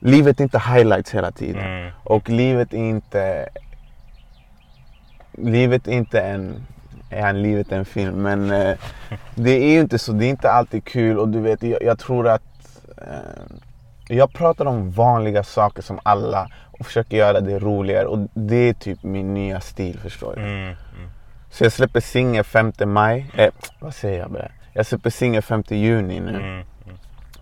Livet 0.00 0.40
är 0.40 0.44
inte 0.44 0.58
highlights 0.58 1.14
hela 1.14 1.32
tiden. 1.32 1.64
Mm. 1.64 1.90
Och 2.04 2.28
livet 2.28 2.72
är 2.72 2.78
inte... 2.78 3.48
Livet 5.32 5.88
är 5.88 5.92
inte 5.92 6.20
en... 6.20 6.66
Ja, 7.10 7.32
livet 7.32 7.72
är 7.72 7.76
en 7.76 7.84
film 7.84 8.22
men 8.22 8.50
eh, 8.50 8.76
det 9.34 9.50
är 9.50 9.72
ju 9.72 9.80
inte 9.80 9.98
så. 9.98 10.12
Det 10.12 10.26
är 10.26 10.30
inte 10.30 10.50
alltid 10.50 10.84
kul 10.84 11.18
och 11.18 11.28
du 11.28 11.40
vet, 11.40 11.62
jag, 11.62 11.82
jag 11.82 11.98
tror 11.98 12.28
att... 12.28 12.42
Eh, 12.98 13.56
jag 14.10 14.32
pratar 14.32 14.64
om 14.64 14.90
vanliga 14.90 15.44
saker 15.44 15.82
som 15.82 16.00
alla 16.02 16.50
och 16.78 16.86
försöker 16.86 17.16
göra 17.16 17.40
det 17.40 17.58
roligare 17.58 18.06
och 18.06 18.18
det 18.34 18.56
är 18.56 18.72
typ 18.72 19.02
min 19.02 19.34
nya 19.34 19.60
stil 19.60 19.98
förstår 19.98 20.34
du. 20.36 20.42
Mm, 20.42 20.62
mm. 20.62 20.76
Så 21.50 21.64
jag 21.64 21.72
släpper 21.72 22.00
singel 22.00 22.44
5 22.44 22.72
maj. 22.86 23.30
Eh, 23.34 23.50
vad 23.78 23.94
säger 23.94 24.18
jag 24.18 24.30
bre? 24.30 24.50
Jag 24.72 24.86
släpper 24.86 25.10
singel 25.10 25.42
5 25.42 25.62
juni 25.68 26.20
nu. 26.20 26.30
Mm, 26.30 26.44
mm. 26.44 26.64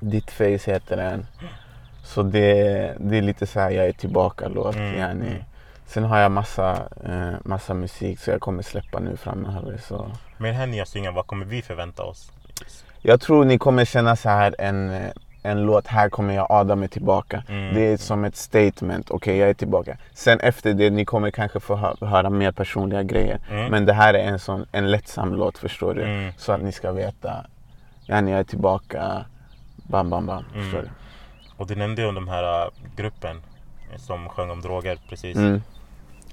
Ditt 0.00 0.30
face 0.30 0.70
heter 0.70 0.96
den. 0.96 1.26
Så 2.02 2.22
det, 2.22 2.94
det 2.98 3.18
är 3.18 3.22
lite 3.22 3.46
så 3.46 3.60
här, 3.60 3.70
jag 3.70 3.86
är 3.86 3.92
tillbaka 3.92 4.48
låt. 4.48 4.76
Mm, 4.76 4.94
Yani. 4.98 5.44
Mm. 5.86 5.92
Sen 5.92 6.04
har 6.04 6.18
jag 6.18 6.32
massa, 6.32 6.88
eh, 7.04 7.34
massa 7.44 7.74
musik 7.74 8.18
så 8.20 8.30
jag 8.30 8.40
kommer 8.40 8.62
släppa 8.62 9.00
nu 9.00 9.16
framöver. 9.16 9.78
Så. 9.78 10.10
Med 10.38 10.48
den 10.48 10.56
här 10.56 10.66
nya 10.66 10.86
singeln, 10.86 11.14
vad 11.14 11.26
kommer 11.26 11.46
vi 11.46 11.62
förvänta 11.62 12.02
oss? 12.02 12.32
Jag 13.02 13.20
tror 13.20 13.44
ni 13.44 13.58
kommer 13.58 13.84
känna 13.84 14.16
så 14.16 14.28
här 14.28 14.54
en, 14.58 15.10
en 15.42 15.62
låt, 15.62 15.86
här 15.86 16.08
kommer 16.08 16.34
jag, 16.34 16.46
Adam 16.50 16.82
är 16.82 16.88
tillbaka. 16.88 17.42
Mm. 17.48 17.74
Det 17.74 17.80
är 17.80 17.96
som 17.96 18.24
ett 18.24 18.36
statement, 18.36 19.10
okej 19.10 19.36
jag 19.36 19.50
är 19.50 19.54
tillbaka. 19.54 19.96
Sen 20.14 20.40
efter 20.40 20.74
det, 20.74 20.90
ni 20.90 21.04
kommer 21.04 21.30
kanske 21.30 21.60
få 21.60 21.76
hö- 21.76 22.06
höra 22.06 22.30
mer 22.30 22.52
personliga 22.52 23.02
grejer. 23.02 23.38
Mm. 23.50 23.70
Men 23.70 23.86
det 23.86 23.92
här 23.92 24.14
är 24.14 24.24
en 24.24 24.38
sån, 24.38 24.66
en 24.72 24.90
lättsam 24.90 25.34
låt 25.34 25.58
förstår 25.58 25.94
du. 25.94 26.02
Mm. 26.02 26.32
Så 26.36 26.52
att 26.52 26.62
ni 26.62 26.72
ska 26.72 26.92
veta, 26.92 27.46
yani 28.06 28.30
jag 28.30 28.40
är 28.40 28.44
tillbaka, 28.44 29.24
bam 29.76 30.10
bam 30.10 30.26
bam. 30.26 30.44
Förstår 30.52 30.78
Mm. 30.78 30.90
Och 31.56 31.66
du 31.66 31.74
nämnde 31.74 32.02
ju 32.02 32.08
om 32.08 32.14
de 32.14 32.28
här 32.28 32.62
äh, 32.62 32.68
gruppen 32.96 33.42
som 33.96 34.28
sjöng 34.28 34.50
om 34.50 34.60
droger 34.60 34.98
precis. 35.08 35.36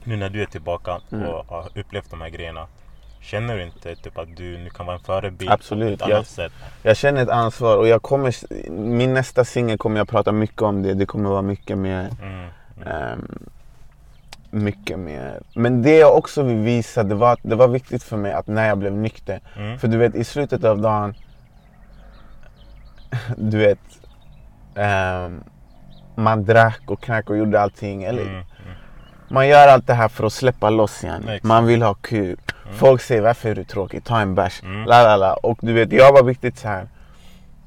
Nu 0.03 0.15
när 0.15 0.29
du 0.29 0.41
är 0.41 0.45
tillbaka 0.45 1.01
Mm. 1.11 1.27
och 1.27 1.45
har 1.47 1.69
upplevt 1.75 2.11
de 2.11 2.21
här 2.21 2.29
grejerna. 2.29 2.67
Känner 3.21 3.57
du 3.57 3.63
inte 3.63 3.95
typ 3.95 4.17
att 4.17 4.37
du 4.37 4.57
nu 4.57 4.69
kan 4.69 4.85
vara 4.85 4.97
en 4.97 5.03
förebild 5.03 5.51
Absolut, 5.51 5.99
på 5.99 6.03
ett 6.05 6.09
jag- 6.09 6.15
annat 6.17 6.27
sätt? 6.27 6.51
Jag 6.83 6.97
känner 6.97 7.23
ett 7.23 7.29
ansvar 7.29 7.77
och 7.77 7.87
jag 7.87 8.01
kommer, 8.01 8.35
min 8.71 9.13
nästa 9.13 9.45
singel 9.45 9.77
kommer 9.77 9.97
jag 9.97 10.07
prata 10.07 10.31
mycket 10.31 10.61
om 10.61 10.81
det. 10.83 10.93
Det 10.93 11.05
kommer 11.05 11.29
vara 11.29 11.41
mycket 11.41 11.77
mer, 11.77 12.09
Mm, 12.21 12.47
mm, 12.77 12.87
ehm, 12.87 13.47
mycket 14.51 14.99
mer. 14.99 15.39
Men 15.55 15.81
det 15.81 15.97
jag 15.97 16.17
också 16.17 16.43
vill 16.43 16.57
visa, 16.57 17.03
det 17.03 17.15
var, 17.15 17.37
det 17.43 17.55
var 17.55 17.67
viktigt 17.67 18.03
för 18.03 18.17
mig 18.17 18.31
att 18.33 18.47
när 18.47 18.67
jag 18.67 18.77
blev 18.77 18.93
nykter. 18.93 19.39
mm, 19.57 19.79
För 19.79 19.87
du 19.87 19.97
vet 19.97 20.15
i 20.15 20.23
slutet 20.23 20.63
av 20.63 20.81
dagen, 20.81 21.13
du 23.37 23.57
vet, 23.57 23.79
ehm, 24.75 25.43
man 26.15 26.45
drack 26.45 26.81
och 26.87 27.01
knark 27.03 27.29
och 27.29 27.37
gjorde 27.37 27.61
allting. 27.61 28.03
Eller, 28.03 28.21
mm, 28.21 28.33
mm. 28.35 28.45
Man 29.33 29.47
gör 29.47 29.67
allt 29.67 29.87
det 29.87 29.93
här 29.93 30.07
för 30.07 30.23
att 30.25 30.33
släppa 30.33 30.69
loss 30.69 31.03
igen. 31.03 31.23
Exakt. 31.23 31.43
Man 31.43 31.65
vill 31.65 31.81
ha 31.81 31.93
kul. 31.93 32.37
Folk 32.77 33.01
säger 33.01 33.21
varför 33.21 33.49
är 33.49 33.55
du 33.55 33.63
tråkig? 33.63 34.03
Ta 34.03 34.19
en 34.19 34.35
bärs. 34.35 34.63
Mm. 34.63 34.85
La, 34.85 35.03
la, 35.03 35.15
la. 35.15 35.33
Och 35.33 35.59
du 35.61 35.73
vet, 35.73 35.91
jag 35.91 36.13
var 36.13 36.23
viktigt 36.23 36.59
så 36.59 36.67
här. 36.67 36.87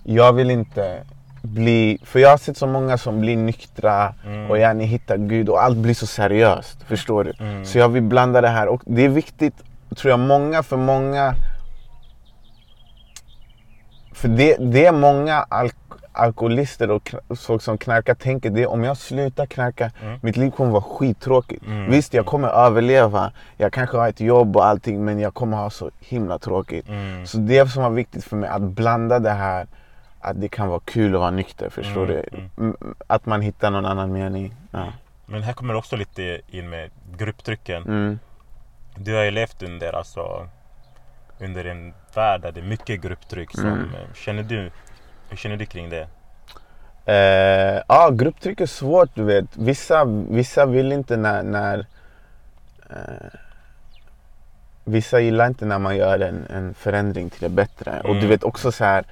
Jag 0.05 0.33
vill 0.33 0.51
inte 0.51 1.03
bli... 1.43 1.99
För 2.05 2.19
jag 2.19 2.31
har 2.31 2.37
sett 2.39 2.57
så 2.57 2.67
många 2.67 2.99
som 2.99 3.21
blir 3.21 3.37
nyktra 3.37 4.15
Mm. 4.27 4.51
och 4.51 4.59
gärna 4.59 4.83
hittar 4.83 5.17
Gud 5.17 5.49
och 5.49 5.63
allt 5.63 5.77
blir 5.77 5.95
så 5.95 6.07
seriöst. 6.07 6.83
Förstår 6.83 7.25
du? 7.25 7.33
Mm. 7.41 7.65
Så 7.65 7.79
jag 7.79 7.89
vill 7.89 8.03
blanda 8.03 8.41
det 8.41 8.49
här 8.49 8.69
och 8.69 8.83
det 8.85 9.05
är 9.05 9.09
viktigt, 9.09 9.55
tror 9.97 10.11
jag, 10.11 10.19
många 10.21 10.63
för 10.63 10.77
många... 10.77 11.35
För 14.13 14.29
det, 14.29 14.57
det 14.61 14.87
är 14.87 14.93
många 14.93 15.47
alk 15.49 15.77
alkoholister 16.17 16.91
och 16.91 17.15
folk 17.37 17.63
som 17.63 17.79
knarkar 17.79 18.15
tänker 18.15 18.51
det 18.51 18.67
om 18.67 18.85
jag 18.85 18.97
slutar 18.97 19.47
knarka, 19.47 19.91
Mm. 20.03 20.19
mitt 20.23 20.37
liv 20.37 20.51
kommer 20.51 20.71
vara 20.73 20.83
skittråkigt. 20.83 21.67
Mm. 21.67 21.91
Visst, 21.91 22.15
jag 22.15 22.27
kommer 22.27 22.49
överleva, 22.49 23.33
jag 23.57 23.73
kanske 23.73 23.97
har 23.97 24.09
ett 24.09 24.21
jobb 24.21 24.57
och 24.57 24.67
allting 24.67 25.05
men 25.05 25.19
jag 25.21 25.35
kommer 25.35 25.57
ha 25.57 25.71
så 25.71 25.91
himla 26.01 26.39
tråkigt. 26.39 26.89
Mm. 26.89 27.27
Så 27.27 27.39
det 27.39 27.69
som 27.71 27.83
var 27.83 27.91
viktigt 27.91 28.25
för 28.25 28.37
mig, 28.37 28.49
att 28.51 28.63
blanda 28.63 29.19
det 29.19 29.31
här 29.31 29.67
att 30.21 30.41
det 30.41 30.49
kan 30.49 30.69
vara 30.69 30.81
kul 30.85 31.15
att 31.15 31.21
vara 31.21 31.31
nykter, 31.31 31.71
förstår 31.71 32.11
Mm, 32.11 32.23
du? 32.33 32.63
mm. 32.63 32.77
Att 33.07 33.27
man 33.27 33.41
hittar 33.43 33.71
någon 33.71 33.87
annan 33.87 34.13
mening. 34.13 34.55
Ja. 34.71 34.87
Men 35.27 35.43
här 35.43 35.53
kommer 35.53 35.75
också 35.75 35.97
lite 35.97 36.41
in 36.51 36.71
med 36.71 36.91
grupptrycken. 37.17 37.83
Mm. 37.83 38.19
Du 38.97 39.15
har 39.15 39.23
ju 39.23 39.31
levt 39.31 39.63
under, 39.63 39.93
alltså, 39.93 40.49
under 41.41 41.65
en 41.65 41.95
värld 42.15 42.41
där 42.41 42.53
det 42.53 42.61
är 42.61 42.65
mycket 42.65 43.03
grupptryck. 43.03 43.51
Som, 43.53 43.67
eh, 43.69 44.15
Känner 44.15 44.43
du, 44.43 44.71
hur 45.31 45.37
känner 45.37 45.57
du 45.57 45.67
kring 45.67 45.91
det? 45.91 46.07
Eh, 47.07 47.83
ja, 47.89 48.11
grupptryck 48.11 48.61
är 48.61 48.67
svårt 48.67 49.11
du 49.15 49.23
vet. 49.23 49.45
Vissa, 49.57 50.05
vissa 50.31 50.67
vill 50.67 50.93
inte 50.93 51.17
när... 51.17 51.43
när 51.43 51.87
eh, 52.91 53.39
vissa 54.85 55.21
gillar 55.21 55.47
inte 55.47 55.65
när 55.65 55.79
man 55.79 55.97
gör 55.97 56.21
en, 56.21 56.47
en 56.51 56.75
förändring 56.75 57.31
till 57.31 57.41
det 57.43 57.49
bättre. 57.49 58.01
Och 58.05 58.12
du 58.15 58.19
Mm. 58.19 58.29
vet 58.29 58.45
också 58.45 58.73
så 58.73 58.85
här. 58.85 59.05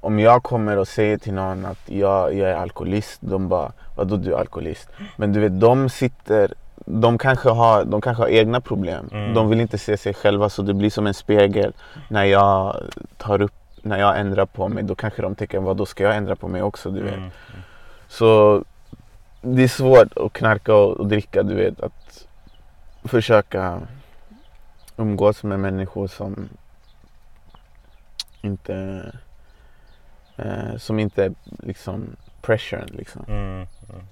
Om 0.00 0.18
jag 0.18 0.42
kommer 0.42 0.76
och 0.78 0.88
säger 0.88 1.18
till 1.18 1.34
någon 1.34 1.66
att 1.66 1.78
jag, 1.90 2.34
jag 2.34 2.50
är 2.50 2.54
alkoholist, 2.54 3.18
de 3.20 3.48
bara 3.48 3.72
vadå 3.96 4.16
du 4.16 4.32
är 4.34 4.38
alkoholist? 4.38 4.88
Men 5.16 5.32
du 5.32 5.40
vet 5.40 5.60
de 5.60 5.88
sitter, 5.88 6.54
de 6.76 7.18
kanske 7.18 7.48
har, 7.50 7.84
de 7.84 8.00
kanske 8.00 8.22
har 8.22 8.28
egna 8.28 8.60
problem. 8.60 9.08
Mm. 9.12 9.34
De 9.34 9.48
vill 9.50 9.60
inte 9.60 9.78
se 9.78 9.96
sig 9.96 10.14
själva 10.14 10.48
så 10.48 10.62
det 10.62 10.74
blir 10.74 10.90
som 10.90 11.06
en 11.06 11.14
spegel. 11.14 11.72
När 12.08 12.24
jag 12.24 12.76
tar 13.16 13.42
upp, 13.42 13.52
när 13.82 13.98
jag 13.98 14.20
ändrar 14.20 14.46
på 14.46 14.68
mig 14.68 14.82
då 14.82 14.94
kanske 14.94 15.22
de 15.22 15.34
tänker 15.34 15.60
vad 15.60 15.76
då 15.76 15.86
ska 15.86 16.04
jag 16.04 16.16
ändra 16.16 16.36
på 16.36 16.48
mig 16.48 16.62
också 16.62 16.90
du 16.90 17.02
vet. 17.02 17.14
Mm. 17.14 17.30
Så 18.08 18.64
det 19.40 19.62
är 19.62 19.68
svårt 19.68 20.16
att 20.16 20.32
knarka 20.32 20.74
och, 20.74 20.96
och 20.96 21.06
dricka 21.06 21.42
du 21.42 21.54
vet. 21.54 21.80
Att 21.80 22.26
försöka 23.04 23.80
umgås 24.96 25.42
med 25.42 25.60
människor 25.60 26.06
som 26.06 26.48
inte 28.40 29.06
eh, 30.36 30.76
som 30.76 30.98
inte 30.98 31.34
liksom 31.44 32.16
pressure 32.42 32.86
liksom. 32.86 33.24
Mm. 33.28 33.54
Mm. 33.54 34.06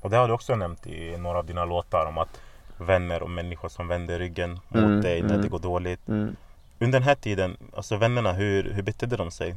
Och 0.00 0.10
det 0.10 0.16
har 0.16 0.28
du 0.28 0.34
också 0.34 0.56
nämnt 0.56 0.86
i 0.86 1.16
några 1.16 1.38
av 1.38 1.46
dina 1.46 1.64
låtar 1.64 2.06
om 2.06 2.18
att 2.18 2.40
vänner 2.78 3.22
och 3.22 3.30
människor 3.30 3.68
som 3.68 3.88
vänder 3.88 4.18
ryggen 4.18 4.50
mot 4.68 4.84
Mm, 4.84 5.00
dig 5.00 5.22
när 5.22 5.30
mm. 5.30 5.42
det 5.42 5.48
går 5.48 5.58
dåligt. 5.58 6.08
Mm. 6.08 6.36
Under 6.80 7.00
den 7.00 7.08
här 7.08 7.14
tiden, 7.14 7.56
alltså 7.76 7.96
vännerna, 7.96 8.32
hur, 8.32 8.72
hur 8.72 8.82
betedde 8.82 9.16
de 9.16 9.30
sig? 9.30 9.54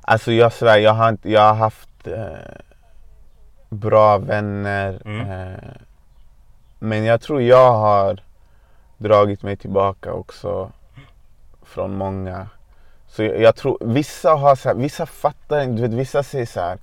Alltså 0.00 0.32
jag 0.32 0.52
svär, 0.52 0.78
jag 0.78 0.92
har, 0.92 1.16
jag 1.22 1.40
har 1.40 1.54
haft 1.54 2.06
eh, 2.06 2.60
bra 3.68 4.18
vänner. 4.18 5.02
Mm. 5.04 5.30
Eh, 5.30 5.58
men 6.78 7.04
jag 7.04 7.20
tror 7.20 7.42
jag 7.42 7.72
har 7.72 8.22
dragit 8.98 9.42
mig 9.42 9.56
tillbaka 9.56 10.12
också 10.12 10.70
från 11.62 11.94
många. 11.96 12.48
Så 13.08 13.22
jag, 13.22 13.40
jag 13.40 13.56
tror 13.56 13.78
vissa 13.80 14.30
har 14.34 14.56
så 14.56 14.68
här, 14.68 14.76
vissa 14.76 15.06
fattar 15.06 15.60
inte, 15.62 15.82
du 15.82 15.88
vet 15.88 15.98
vissa 15.98 16.22
säger 16.22 16.46
så 16.46 16.60
här. 16.60 16.78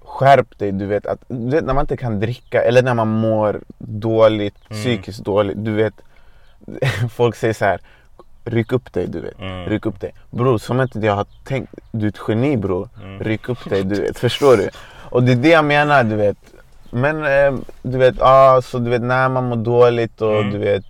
Skärp 0.00 0.58
dig, 0.58 0.72
du 0.72 0.86
vet, 0.86 1.06
att, 1.06 1.24
du 1.28 1.50
vet 1.50 1.64
när 1.64 1.74
man 1.74 1.82
inte 1.82 1.96
kan 1.96 2.20
dricka 2.20 2.62
eller 2.62 2.82
när 2.82 2.94
man 2.94 3.08
mår 3.08 3.60
dåligt, 3.78 4.54
Mm. 4.70 4.82
psykiskt 4.82 5.24
dåligt. 5.24 5.64
Du 5.64 5.72
vet, 5.72 5.94
folk 7.10 7.36
säger 7.36 7.54
så 7.54 7.64
här. 7.64 7.80
Ryck 8.44 8.72
upp 8.72 8.92
dig, 8.92 9.06
du 9.06 9.20
vet. 9.20 9.38
Mm. 9.40 9.68
Ryck 9.68 9.86
upp 9.86 10.00
dig. 10.00 10.14
Bror, 10.30 10.58
som 10.58 10.80
inte 10.80 10.98
jag 10.98 11.14
har 11.14 11.26
tänkt. 11.44 11.74
Du 11.90 12.06
är 12.06 12.08
ett 12.08 12.20
geni 12.28 12.56
bror. 12.56 12.88
Mm. 13.02 13.18
Ryck 13.18 13.48
upp 13.48 13.70
dig, 13.70 13.84
du 13.84 14.00
vet. 14.00 14.18
Förstår 14.18 14.56
du? 14.56 14.70
Och 15.10 15.22
det 15.22 15.32
är 15.32 15.36
det 15.36 15.48
jag 15.48 15.64
menar, 15.64 16.04
du 16.04 16.16
vet. 16.16 16.36
Men 16.90 17.24
eh, 17.24 17.60
du 17.82 17.98
vet, 17.98 18.14
ah, 18.20 18.62
så 18.62 18.78
du 18.78 18.90
vet 18.90 19.02
när 19.02 19.28
man 19.28 19.44
mår 19.48 19.56
dåligt 19.56 20.20
och 20.20 20.38
Mm. 20.38 20.52
du 20.52 20.58
vet. 20.58 20.84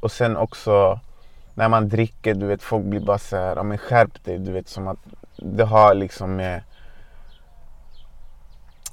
Och 0.00 0.12
sen 0.12 0.36
också 0.36 1.00
när 1.54 1.68
man 1.68 1.88
dricker, 1.88 2.34
du 2.34 2.46
vet 2.46 2.62
folk 2.62 2.84
blir 2.84 3.00
bara 3.00 3.18
så 3.18 3.36
här, 3.36 3.56
ja 3.56 3.62
men 3.62 3.78
skärp 3.78 4.24
dig, 4.24 4.38
du 4.38 4.52
vet 4.52 4.68
som 4.68 4.88
att 4.88 4.98
det 5.36 5.64
har 5.64 5.94
liksom 5.94 6.36
med 6.36 6.62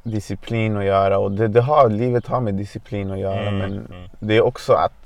disciplin 0.04 0.78
att 0.78 0.86
göra 0.86 1.18
och 1.20 1.32
det, 1.32 1.48
det 1.48 1.62
har, 1.62 1.90
livet 1.90 2.28
har 2.28 2.42
med 2.42 2.54
disciplin 2.54 3.12
att 3.12 3.20
göra 3.20 3.42
Mm, 3.42 3.58
men 3.58 3.72
mm. 3.72 4.10
det 4.20 4.38
är 4.38 4.42
också 4.42 4.74
att 4.74 5.05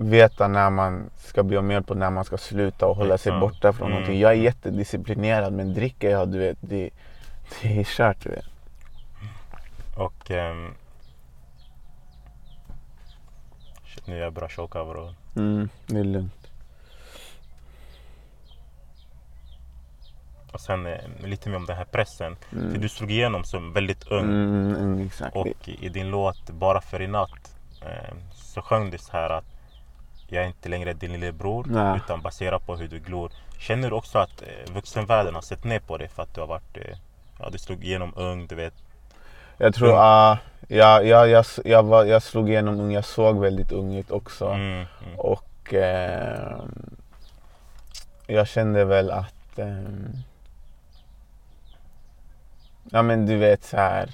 veta 0.00 0.48
när 0.48 0.70
man 0.70 1.10
ska 1.16 1.42
be 1.42 1.58
om 1.58 1.70
hjälp 1.70 1.90
och 1.90 1.96
när 1.96 2.10
man 2.10 2.24
ska 2.24 2.38
sluta 2.38 2.86
och 2.86 2.96
hålla 2.96 3.18
sig 3.18 3.32
borta 3.40 3.72
från 3.72 3.86
Mm. 3.86 3.90
någonting. 3.90 4.20
Jag 4.20 4.30
är 4.30 4.36
jättedisciplinerad 4.36 5.52
men 5.52 5.74
dricker 5.74 6.10
jag, 6.10 6.28
du 6.28 6.38
vet, 6.38 6.58
det, 6.60 6.90
det 7.62 7.80
är 7.80 7.84
kört 7.84 8.20
du 8.22 8.30
vet. 8.30 8.44
Och... 9.96 10.30
ehm, 10.30 10.74
shit, 13.86 14.06
nu 14.06 14.16
är 14.16 14.22
jag 14.22 14.32
bra 14.32 14.48
choka 14.48 14.84
bro. 14.84 15.14
Mm, 15.36 15.68
det 15.86 15.98
är 16.00 16.04
lugnt. 16.04 16.50
Och 20.52 20.60
sen 20.60 20.86
eh, 20.86 20.98
lite 21.24 21.48
mer 21.48 21.56
om 21.56 21.66
den 21.66 21.76
här 21.76 21.84
pressen. 21.84 22.36
Mm. 22.52 22.72
För 22.72 22.78
du 22.78 22.88
slog 22.88 23.10
igenom 23.10 23.44
som 23.44 23.72
väldigt 23.72 24.04
ung. 24.10 24.24
Mm, 24.24 25.06
exakt. 25.06 25.36
Och 25.36 25.68
i 25.68 25.88
din 25.88 26.10
låt 26.10 26.50
Bara 26.50 26.80
för 26.80 27.02
i 27.02 27.06
natt 27.06 27.56
eh, 27.82 28.14
så 28.34 28.62
sjöng 28.62 28.90
du 28.90 28.98
så 28.98 29.12
här 29.12 29.30
att 29.30 29.44
jag 30.32 30.42
är 30.44 30.46
inte 30.46 30.68
längre 30.68 30.92
din 30.92 31.12
lillebror 31.12 31.66
Ja. 31.74 31.96
utan 31.96 32.22
baserat 32.22 32.66
på 32.66 32.76
hur 32.76 32.88
du 32.88 32.98
glor. 32.98 33.32
Känner 33.58 33.90
du 33.90 33.96
också 33.96 34.18
att 34.18 34.42
eh, 34.42 34.72
vuxenvärlden 34.74 35.34
har 35.34 35.42
sett 35.42 35.64
ner 35.64 35.78
på 35.80 35.96
dig 35.98 36.08
för 36.08 36.22
att 36.22 36.34
du 36.34 36.40
har 36.40 36.48
varit, 36.48 36.76
eh, 36.76 36.96
ja 37.38 37.48
du 37.50 37.58
slog 37.58 37.84
igenom 37.84 38.12
ung, 38.16 38.46
du 38.46 38.54
vet. 38.54 38.74
Jag 39.58 39.74
tror, 39.74 39.88
Mm. 39.88 39.98
ja, 39.98 40.38
jag, 41.02 41.28
jag, 41.28 41.44
jag, 41.64 41.82
var, 41.82 42.04
jag 42.04 42.22
slog 42.22 42.48
igenom 42.50 42.80
ung, 42.80 42.92
jag 42.92 43.04
såg 43.04 43.40
väldigt 43.40 43.72
ung 43.72 43.94
ut 43.94 44.10
också. 44.10 44.46
Mm, 44.48 44.86
mm, 45.06 45.18
Och 45.18 45.74
eh, 45.74 46.56
jag 48.26 48.48
kände 48.48 48.84
väl 48.84 49.10
att 49.10 49.58
eh, 49.58 49.84
Ja 52.90 53.02
men 53.02 53.26
du 53.26 53.36
vet 53.36 53.64
så 53.64 53.76
här. 53.76 54.10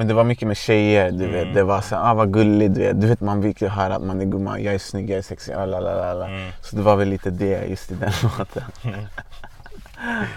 Men 0.00 0.08
det 0.08 0.14
var 0.14 0.24
mycket 0.24 0.48
med 0.48 0.56
tjejer 0.56 1.10
du 1.10 1.26
vet. 1.26 1.42
Mm. 1.42 1.54
Det 1.54 1.62
var 1.62 1.80
så 1.80 1.96
ah 1.96 2.14
vad 2.14 2.32
gullig 2.32 2.70
du 2.70 2.80
vet. 2.80 3.00
Du 3.00 3.06
vet 3.06 3.20
man 3.20 3.42
fick 3.42 3.62
ju 3.62 3.68
höra 3.68 3.94
att 3.96 4.02
man 4.02 4.20
är 4.20 4.24
gumman, 4.24 4.62
jag 4.62 4.74
är 4.74 4.78
snygg, 4.78 5.10
jag 5.10 5.18
är 5.18 5.22
sexig, 5.22 5.52
ah, 5.52 5.64
la, 5.66 5.80
la, 5.80 6.14
la, 6.14 6.26
mm. 6.26 6.50
Så 6.60 6.76
det 6.76 6.82
var 6.82 6.96
väl 6.96 7.08
lite 7.08 7.30
det 7.30 7.64
just 7.66 7.90
i 7.92 7.94
den 7.94 8.12
låten. 8.38 8.62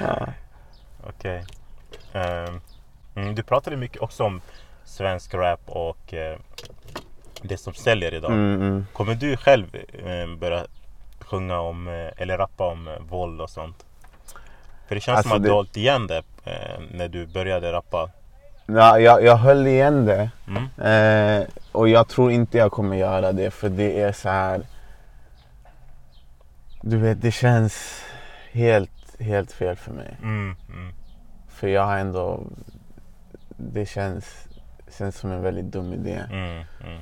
ja. 0.02 0.28
Okej. 1.08 1.46
Ehm, 2.14 2.62
mm, 3.16 3.36
du 3.36 3.44
pratade 3.44 3.78
mycket 3.78 4.02
också 4.02 4.24
om 4.24 4.42
svensk 4.86 5.34
rap 5.34 5.62
och 5.66 6.14
eh, 6.14 6.38
det 7.42 7.58
som 7.58 7.74
säljer 7.74 8.14
idag. 8.14 8.32
Mm, 8.32 8.62
mm. 8.62 8.86
Kommer 8.94 9.16
du 9.16 9.38
själv 9.38 9.76
eh, 10.06 10.38
börja 10.40 10.66
sjunga 11.20 11.60
om 11.60 11.88
eh, 11.88 11.94
eller 12.22 12.38
rappa 12.38 12.68
om 12.68 12.90
våld 13.10 13.42
och 13.42 13.50
sånt? 13.50 13.86
För 14.88 14.96
det 14.96 15.02
känns 15.02 15.18
Alltså 15.18 15.30
som 15.30 15.38
att 15.38 15.44
det- 15.44 15.48
du 15.48 15.52
har 15.52 15.56
hållit 15.58 15.78
igen 15.78 16.08
det 16.08 16.24
när 16.92 17.08
du 17.08 17.26
började 17.28 17.72
rappa. 17.72 18.10
Ja, 18.66 19.00
jag, 19.00 19.24
jag 19.24 19.36
höll 19.38 19.68
igen 19.68 20.06
det. 20.06 20.30
Mm. 20.48 21.42
Eh, 21.42 21.48
och 21.72 21.90
jag 21.90 22.08
tror 22.08 22.32
inte 22.32 22.58
jag 22.58 22.72
kommer 22.72 22.96
göra 22.98 23.32
det 23.32 23.52
för 23.52 23.70
det 23.70 24.02
är 24.02 24.12
så 24.12 24.30
här. 24.30 24.62
Du 26.82 26.98
vet 26.98 27.22
det 27.22 27.32
känns 27.32 28.02
helt, 28.52 28.92
helt 29.22 29.52
fel 29.52 29.76
för 29.76 29.92
mig. 29.92 30.18
Mm, 30.22 30.56
mm, 30.70 30.94
För 31.48 31.68
jag 31.68 31.86
har 31.86 31.98
ändå, 31.98 32.44
det 33.58 33.86
känns, 33.86 34.48
känns 34.98 35.18
som 35.18 35.32
en 35.32 35.42
väldigt 35.42 35.66
dum 35.66 35.94
idé. 35.94 36.24
mm, 36.32 36.64
mm. 36.86 37.02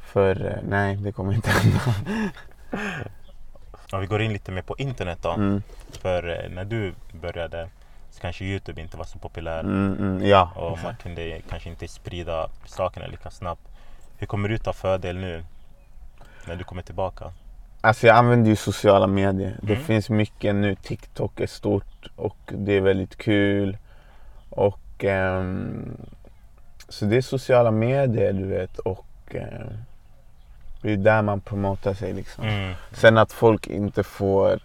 För 0.00 0.46
eh, 0.46 0.58
nej, 0.68 0.96
det 0.96 1.12
kommer 1.12 1.32
inte 1.32 1.50
hända. 1.50 1.80
Ja, 3.90 3.98
vi 3.98 4.06
går 4.06 4.22
in 4.22 4.32
lite 4.32 4.52
mer 4.52 4.62
på 4.62 4.76
internet 4.78 5.18
då. 5.22 5.30
Mm, 5.32 5.62
För 6.02 6.44
eh, 6.44 6.50
när 6.50 6.64
du 6.64 6.94
började 7.12 7.68
kanske 8.18 8.44
Youtube 8.44 8.80
inte 8.80 8.96
var 8.96 9.04
så 9.04 9.18
populär. 9.18 9.60
mm, 9.60 9.96
mm, 9.98 10.26
ja, 10.26 10.50
Och 10.56 10.78
man 10.82 10.96
kunde 10.96 11.40
kanske 11.50 11.68
inte 11.68 11.88
sprida 11.88 12.48
sakerna 12.66 13.06
lika 13.06 13.30
snabbt. 13.30 13.62
Hur 14.16 14.26
kommer 14.26 14.48
du 14.48 14.58
ta 14.58 14.72
fördel 14.72 15.16
nu? 15.18 15.44
När 16.46 16.56
du 16.56 16.64
kommer 16.64 16.82
tillbaka? 16.82 17.32
Alltså 17.80 18.06
jag 18.06 18.16
använder 18.16 18.50
ju 18.50 18.56
sociala 18.56 19.06
medier. 19.06 19.56
Det 19.62 19.72
Mm. 19.72 19.84
finns 19.84 20.10
mycket 20.10 20.54
nu. 20.54 20.74
TikTok 20.74 21.40
är 21.40 21.46
stort 21.46 22.06
och 22.16 22.36
det 22.46 22.72
är 22.72 22.80
väldigt 22.80 23.16
kul. 23.16 23.76
Och 24.50 25.04
ehm, 25.04 25.96
så 26.88 27.04
det 27.04 27.16
är 27.16 27.20
sociala 27.22 27.70
medier 27.70 28.32
du 28.32 28.46
vet 28.46 28.78
och 28.78 29.06
ehm, 29.30 29.72
det 30.82 30.92
är 30.92 30.96
där 30.96 31.22
man 31.22 31.40
promotar 31.40 31.94
sig 31.94 32.12
liksom. 32.12 32.44
Mm. 32.44 32.74
Sen 32.92 33.18
att 33.18 33.32
folk 33.32 33.66
inte 33.66 34.02
får 34.02 34.60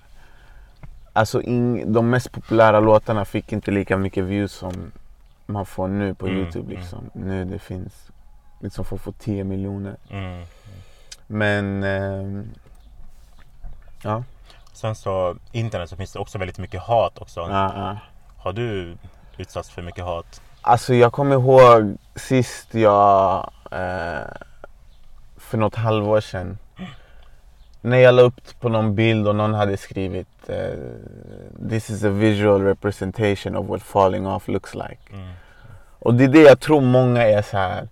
Alltså 1.13 1.41
ing, 1.41 1.93
de 1.93 2.09
mest 2.09 2.31
populära 2.31 2.79
låtarna 2.79 3.25
fick 3.25 3.51
inte 3.51 3.71
lika 3.71 3.97
mycket 3.97 4.23
views 4.23 4.51
som 4.51 4.91
man 5.45 5.65
får 5.65 5.87
nu 5.87 6.13
på 6.13 6.27
Mm, 6.27 6.39
Youtube 6.39 6.65
mm. 6.65 6.77
liksom. 6.81 7.09
Nu 7.13 7.45
det 7.45 7.59
finns 7.59 8.11
liksom 8.59 8.85
folk 8.85 9.01
får 9.01 9.11
10 9.11 9.43
miljoner. 9.43 9.95
Mm. 10.09 10.45
Men 11.27 11.83
ehm, 11.83 12.49
ja. 14.03 14.23
Sen 14.73 14.95
så 14.95 15.35
internet 15.51 15.89
så 15.89 15.95
finns 15.95 16.11
det 16.13 16.19
också 16.19 16.37
väldigt 16.37 16.57
mycket 16.57 16.81
hat 16.81 17.17
också. 17.17 17.39
ja. 17.39 17.97
Har 18.37 18.53
du 18.53 18.97
utsatts 19.37 19.69
för 19.69 19.81
mycket 19.81 20.03
hat? 20.03 20.41
Alltså 20.61 20.93
jag 20.93 21.13
kommer 21.13 21.35
ihåg 21.35 21.97
sist 22.15 22.73
jag 22.73 23.51
eh, 23.71 24.27
för 25.37 25.57
något 25.57 25.75
halvår 25.75 26.21
sedan 26.21 26.57
när 27.83 27.97
jag 27.97 28.15
la 28.15 28.21
upp 28.21 28.59
på 28.59 28.69
någon 28.69 28.95
bild 28.95 29.27
och 29.27 29.35
någon 29.35 29.53
hade 29.53 29.77
skrivit 29.77 30.27
eh, 30.47 30.55
This 31.69 31.89
is 31.89 32.03
a 32.03 32.09
visual 32.09 32.61
representation 32.61 33.55
of 33.55 33.67
what 33.69 33.81
falling 33.81 34.27
off 34.27 34.47
looks 34.47 34.75
like. 34.75 34.97
Mm. 35.13 35.27
Och 35.99 36.13
det 36.13 36.23
är 36.23 36.27
det 36.27 36.41
jag 36.41 36.59
tror 36.59 36.81
många 36.81 37.23
är 37.23 37.41
så 37.41 37.57
här. 37.57 37.87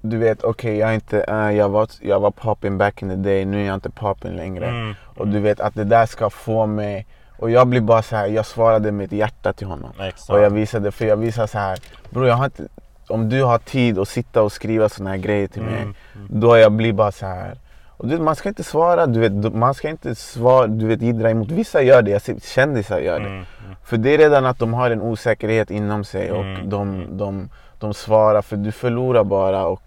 Du 0.00 0.16
vet, 0.18 0.44
okej 0.44 0.76
jag 0.76 0.90
är 0.90 0.94
inte, 0.94 1.20
eh, 1.22 1.50
jag, 1.50 1.68
var, 1.68 1.88
jag 2.00 2.20
var 2.20 2.30
popping 2.30 2.78
back 2.78 3.02
in 3.02 3.08
the 3.08 3.16
day, 3.16 3.44
nu 3.44 3.62
är 3.62 3.66
jag 3.66 3.74
inte 3.74 3.90
popping 3.90 4.36
längre. 4.36 4.66
Mm. 4.66 4.94
Och 5.16 5.28
du 5.28 5.40
vet 5.40 5.60
att 5.60 5.74
det 5.74 5.84
där 5.84 6.06
ska 6.06 6.30
få 6.30 6.66
mig, 6.66 7.06
och 7.38 7.50
jag 7.50 7.66
blir 7.66 7.80
bara 7.80 8.02
så 8.02 8.16
här, 8.16 8.26
jag 8.26 8.46
svarade 8.46 8.92
med 8.92 9.04
ett 9.06 9.12
hjärta 9.12 9.52
till 9.52 9.66
honom. 9.66 9.90
Exakt. 10.00 10.30
Och 10.30 10.40
jag 10.40 10.50
visade, 10.50 10.92
för 10.92 11.04
jag 11.04 11.16
visade 11.16 11.48
så 11.48 11.58
här, 11.58 11.78
bror 12.10 12.26
jag 12.26 12.34
har 12.34 12.44
inte, 12.44 12.68
om 13.08 13.28
du 13.28 13.42
har 13.42 13.58
tid 13.58 13.98
att 13.98 14.08
sitta 14.08 14.42
och 14.42 14.52
skriva 14.52 14.88
såna 14.88 15.10
här 15.10 15.16
grejer 15.16 15.48
till 15.48 15.62
mig, 15.62 15.82
Mm. 15.82 15.94
Mm. 16.14 16.26
då 16.40 16.56
jag 16.56 16.72
blir 16.72 16.92
bara 16.92 17.12
så 17.12 17.26
här. 17.26 17.54
Och 18.02 18.08
du, 18.08 18.18
man 18.18 18.36
ska 18.36 18.48
inte 18.48 18.64
svara, 18.64 19.06
du 19.06 19.20
vet, 19.20 19.54
man 19.54 19.74
ska 19.74 19.88
inte 19.88 20.14
svara, 20.14 20.66
du 20.66 20.86
vet, 20.86 21.02
jiddra 21.02 21.30
emot. 21.30 21.50
Vissa 21.50 21.82
gör 21.82 22.02
det, 22.02 22.10
jag 22.10 22.22
ser 22.22 22.36
kändisar 22.40 22.98
gör 23.00 23.20
det. 23.20 23.26
Mm, 23.26 23.36
mm. 23.64 23.76
För 23.84 23.96
det 23.96 24.14
är 24.14 24.18
redan 24.18 24.46
att 24.46 24.58
de 24.58 24.74
har 24.74 24.90
en 24.90 25.02
osäkerhet 25.02 25.70
inom 25.70 26.04
sig 26.04 26.32
och 26.32 26.42
Mm, 26.44 26.68
de, 26.70 26.88
mm. 26.94 27.16
de, 27.16 27.48
de 27.78 27.94
svarar 27.94 28.42
för 28.42 28.56
du 28.56 28.72
förlorar 28.72 29.24
bara 29.24 29.66
och 29.66 29.82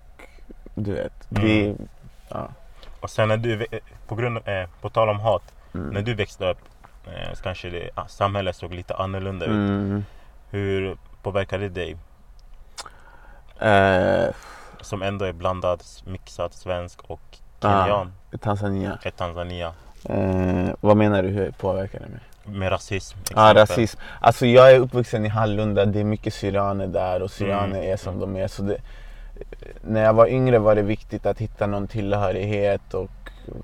du 0.76 0.92
vet. 0.94 1.14
Det, 1.30 1.66
Mm. 1.66 1.88
ja. 2.30 2.48
Och 3.00 3.10
sen 3.10 3.28
när 3.28 3.38
du, 3.38 3.58
vä- 3.58 3.80
på, 4.08 4.16
grund, 4.16 4.38
eh, 4.38 4.70
på 4.82 4.90
tal 4.90 5.10
om 5.10 5.20
hat, 5.20 5.44
Mm. 5.74 5.90
när 5.90 6.02
du 6.02 6.14
växte 6.14 6.50
upp 6.52 6.58
eh, 7.08 7.34
så 7.34 7.44
kanske 7.44 7.70
det, 7.70 7.90
samhället 8.08 8.56
såg 8.56 8.74
lite 8.74 8.96
annorlunda 8.96 9.46
ut. 9.46 10.04
Hur 10.50 10.98
påverkade 11.24 11.70
det 11.70 11.74
dig? 11.82 11.98
Eh, 13.60 14.34
Som 14.82 15.02
ändå 15.02 15.26
är 15.26 15.34
blandad, 15.34 15.84
mixad 16.06 16.54
svensk 16.54 17.02
och 17.08 17.22
Ah. 17.62 17.84
kenyan. 17.86 18.12
Tanzania. 18.42 18.98
Ett 19.04 19.18
Tanzania. 19.18 19.74
Eh, 20.10 20.70
vad 20.82 20.98
menar 20.98 21.24
du, 21.24 21.30
hur 21.30 21.52
påverkar 21.52 22.00
det 22.00 22.08
mig? 22.08 22.20
Med 22.60 22.72
rasism. 22.72 23.18
Ja, 23.36 23.52
exempel. 23.52 23.58
rasism. 23.58 24.00
Alltså 24.22 24.46
jag 24.46 24.72
är 24.72 24.80
uppvuxen 24.80 25.26
i 25.26 25.30
Hallunda, 25.30 25.86
det 25.86 26.00
är 26.00 26.04
mycket 26.04 26.34
syrianer 26.34 26.88
där 26.88 27.22
och 27.22 27.32
syrianer 27.32 27.78
Mm. 27.78 27.92
är 27.92 27.98
som 27.98 28.20
de 28.20 28.36
är. 28.36 28.48
Så 28.48 28.62
det, 28.62 28.78
när 29.82 30.04
jag 30.04 30.14
var 30.14 30.28
yngre 30.28 30.60
var 30.60 30.76
det 30.76 30.82
viktigt 30.82 31.26
att 31.26 31.40
hitta 31.40 31.68
någon 31.68 31.88
tillhörighet 31.88 32.94
och 32.94 33.12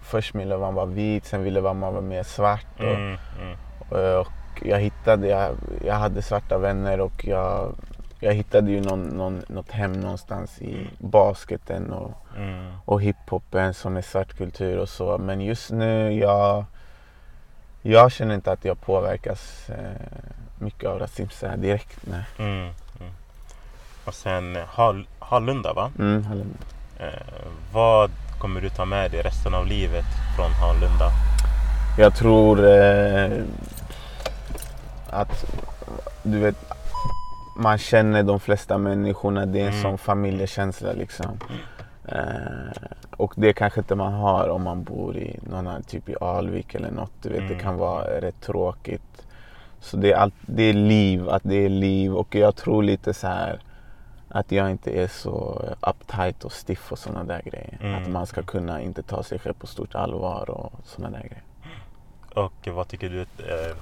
först 0.01 0.35
ville 0.35 0.57
man 0.57 0.73
vara 0.73 0.85
vit, 0.85 1.25
sen 1.25 1.43
ville 1.43 1.61
man 1.61 1.79
vara 1.81 2.01
mer 2.01 2.23
svart. 2.23 2.65
Och, 2.77 2.83
Mm, 2.83 3.17
mm, 3.41 4.19
och 4.19 4.27
jag 4.61 4.79
hittade, 4.79 5.27
jag, 5.27 5.51
jag 5.85 5.93
hade 5.95 6.21
svarta 6.21 6.57
vänner 6.57 6.99
och 7.01 7.25
jag, 7.27 7.75
jag 8.23 8.33
hittade 8.33 8.71
ju 8.71 8.81
någon, 8.81 9.03
någon, 9.03 9.43
något 9.47 9.71
hem 9.71 9.93
någonstans 9.93 10.61
i 10.61 10.87
basketen 10.97 11.91
och, 11.91 12.13
mm. 12.37 12.73
och 12.85 13.01
hiphopen 13.01 13.73
som 13.73 13.97
är 13.97 14.01
svart 14.01 14.37
kultur 14.37 14.77
och 14.77 14.89
så. 14.89 15.17
Men 15.17 15.41
just 15.41 15.71
nu, 15.71 16.13
jag, 16.13 16.65
jag 17.81 18.11
känner 18.11 18.35
inte 18.35 18.51
att 18.51 18.65
jag 18.65 18.81
påverkas 18.81 19.69
eh, 19.69 20.19
mycket 20.59 20.89
av 20.89 20.99
rasism 20.99 21.45
direkt. 21.57 21.97
Nej. 22.01 22.23
Mm, 22.39 22.69
mm. 22.99 23.13
Och 24.05 24.13
sen 24.13 24.55
eh, 24.55 24.65
Hall, 24.65 25.07
Hallunda 25.19 25.73
va? 25.73 25.91
Mm, 25.99 26.23
Hallunda. 26.23 26.57
Eh, 26.99 27.47
vad 27.73 28.11
kommer 28.39 28.61
du 28.61 28.69
ta 28.69 28.85
med 28.85 29.11
dig 29.11 29.21
resten 29.21 29.53
av 29.53 29.67
livet 29.67 30.05
från 30.35 30.51
Hallunda? 30.51 31.11
Jag 31.97 32.15
tror 32.15 32.67
eh, 32.67 33.43
att 35.09 35.45
du 36.23 36.39
vet, 36.39 36.55
man 37.55 37.77
känner 37.77 38.23
de 38.23 38.39
flesta 38.39 38.77
människorna. 38.77 39.45
Det 39.45 39.59
är 39.59 39.63
en 39.65 39.69
Mm. 39.69 39.81
sån 39.81 39.97
familjekänsla 39.97 40.93
liksom. 40.93 41.37
Eh, 42.07 42.71
och 43.17 43.33
det 43.35 43.53
kanske 43.53 43.79
inte 43.79 43.95
man 43.95 44.13
har 44.13 44.49
om 44.49 44.63
man 44.63 44.83
bor 44.83 45.17
i 45.17 45.39
någon 45.43 45.67
annan, 45.67 45.83
typ 45.83 46.09
i 46.09 46.15
Alvik 46.21 46.75
eller 46.75 46.91
något. 46.91 47.11
Du 47.21 47.29
vet, 47.29 47.37
Mm. 47.39 47.53
Det 47.53 47.59
kan 47.59 47.77
vara 47.77 48.21
rätt 48.21 48.41
tråkigt. 48.41 49.25
Så 49.79 49.97
det 49.97 50.11
är, 50.11 50.17
allt, 50.17 50.33
det 50.45 50.63
är 50.63 50.73
liv, 50.73 51.29
att 51.29 51.43
det 51.45 51.55
är 51.65 51.69
liv. 51.69 52.13
Och 52.15 52.35
jag 52.35 52.55
tror 52.55 52.83
lite 52.83 53.13
så 53.13 53.27
här 53.27 53.59
att 54.29 54.51
jag 54.51 54.71
inte 54.71 54.91
är 54.91 55.07
så 55.07 55.61
uptight 55.81 56.43
och 56.45 56.51
stiff 56.51 56.91
och 56.91 56.99
sådana 56.99 57.23
där 57.23 57.41
grejer. 57.41 57.77
Mm. 57.81 58.01
Att 58.03 58.09
man 58.09 58.25
ska 58.27 58.43
kunna 58.43 58.81
inte 58.81 59.03
ta 59.03 59.23
sig 59.23 59.39
själv 59.39 59.53
på 59.53 59.67
stort 59.67 59.95
allvar 59.95 60.49
och 60.49 60.73
sådana 60.83 61.17
där 61.17 61.23
grejer. 61.27 61.43
Och 62.35 62.67
vad 62.75 62.87
tycker 62.87 63.09
du 63.09 63.21
att 63.21 63.39
eh, 63.39 63.77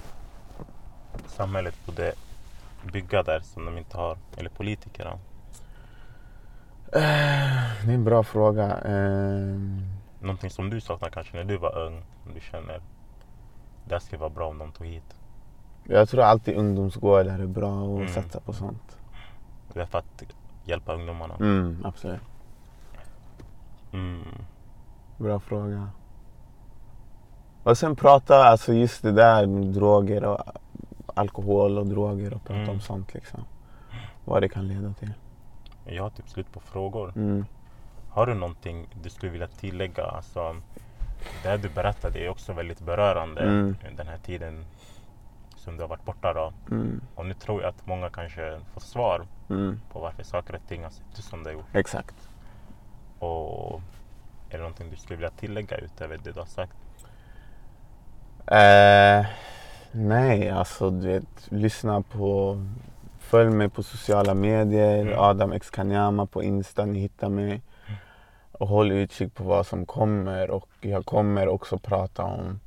samhället 1.27 1.75
borde 1.85 2.13
bygga 2.83 3.23
där 3.23 3.39
som 3.39 3.65
de 3.65 3.77
inte 3.77 3.97
har? 3.97 4.17
Eller 4.37 4.49
politikerna? 4.49 5.11
Eh, 6.93 7.85
Det 7.85 7.91
är 7.91 7.93
en 7.93 8.03
bra 8.03 8.23
fråga. 8.23 8.77
Ehm, 8.77 9.81
Någonting 10.21 10.49
som 10.49 10.69
du 10.69 10.81
saknar 10.81 11.09
kanske 11.09 11.37
när 11.37 11.43
du 11.43 11.57
var 11.57 11.77
ung? 11.77 12.03
Om 12.27 12.33
du 12.33 12.39
känner 12.39 12.81
det 13.85 13.99
skulle 13.99 14.19
vara 14.19 14.29
bra 14.29 14.47
om 14.47 14.57
de 14.57 14.71
tog 14.71 14.87
hit. 14.87 15.15
Jag 15.83 16.09
tror 16.09 16.21
alltid 16.23 16.57
ungdomsgårdar 16.57 17.39
är 17.39 17.47
bra 17.47 17.83
att 17.83 17.99
Mm. 17.99 18.07
satsa 18.07 18.39
på 18.39 18.53
sånt. 18.53 18.97
Det 19.73 19.81
är 19.81 19.85
för 19.85 19.97
att 19.97 20.23
hjälpa 20.63 20.93
ungdomarna. 20.93 21.35
Mm, 21.35 21.81
absolut. 21.85 22.21
Mm. 23.93 24.23
Bra 25.17 25.39
fråga. 25.39 25.89
Och 27.63 27.77
sen 27.77 27.95
prata, 27.95 28.43
alltså 28.43 28.73
just 28.73 29.01
det 29.01 29.11
där 29.11 29.45
med 29.45 29.67
droger 29.67 30.23
och 30.23 30.39
alkohol 31.15 31.77
och 31.77 31.87
droger 31.87 32.33
och 32.33 32.43
prata 32.43 32.59
Mm. 32.59 32.69
om 32.69 32.81
sånt 32.81 33.13
liksom. 33.13 33.45
Vad 34.25 34.41
det 34.41 34.49
kan 34.49 34.67
leda 34.67 34.93
till. 34.93 35.13
Jag 35.85 36.03
har 36.03 36.09
typ 36.09 36.29
slut 36.29 36.51
på 36.53 36.59
frågor. 36.59 37.13
Mm. 37.15 37.45
Har 38.09 38.25
du 38.25 38.33
någonting 38.33 38.87
du 39.03 39.09
skulle 39.09 39.31
vilja 39.31 39.47
tillägga? 39.47 40.03
Alltså, 40.05 40.55
det 41.43 41.57
du 41.57 41.69
berättade 41.69 42.19
är 42.19 42.29
också 42.29 42.53
väldigt 42.53 42.79
berörande. 42.79 43.41
Mm. 43.41 43.75
Den 43.97 44.07
här 44.07 44.17
tiden 44.17 44.65
som 45.55 45.75
du 45.77 45.83
har 45.83 45.87
varit 45.87 46.05
borta 46.05 46.33
då. 46.33 46.53
Mm. 46.75 47.01
Och 47.15 47.25
nu 47.25 47.33
tror 47.33 47.61
jag 47.61 47.69
att 47.69 47.85
många 47.87 48.09
kanske 48.09 48.59
får 48.73 48.81
svar 48.81 49.27
Mm. 49.49 49.81
på 49.91 49.99
varför 49.99 50.23
saker 50.23 50.55
och 50.55 50.67
ting 50.67 50.83
har 50.83 50.89
sett 50.89 51.19
ut 51.19 51.25
som 51.25 51.43
det 51.43 51.49
har 51.49 51.53
gjort. 51.53 51.75
Exakt. 51.75 52.29
Och 53.19 53.81
är 54.49 54.51
det 54.51 54.57
någonting 54.57 54.89
du 54.89 54.95
skulle 54.95 55.17
vilja 55.17 55.29
tillägga 55.31 55.77
utöver 55.77 56.17
det 56.23 56.31
du 56.31 56.39
har 56.39 56.45
sagt? 56.47 56.73
Eh, 58.47 59.25
nej, 59.91 60.49
alltså 60.49 60.89
du 60.89 61.07
vet, 61.07 61.47
lyssna 61.49 62.01
på, 62.01 62.57
följ 63.19 63.49
mig 63.49 63.69
på 63.69 63.83
sociala 63.83 64.33
medier, 64.33 65.01
Mm. 65.01 65.19
Adam 65.19 65.51
X 65.51 65.69
Kanyama 65.69 66.25
på 66.25 66.43
Insta, 66.43 66.85
ni 66.85 66.99
hittar 66.99 67.29
mig. 67.29 67.61
Och 68.51 68.67
håll 68.67 68.91
utkik 68.91 69.35
på 69.35 69.43
vad 69.43 69.65
som 69.67 69.85
kommer 69.85 70.51
och 70.51 70.69
jag 70.81 71.05
kommer 71.05 71.47
också 71.47 71.77
prata 71.77 72.23
om 72.23 72.59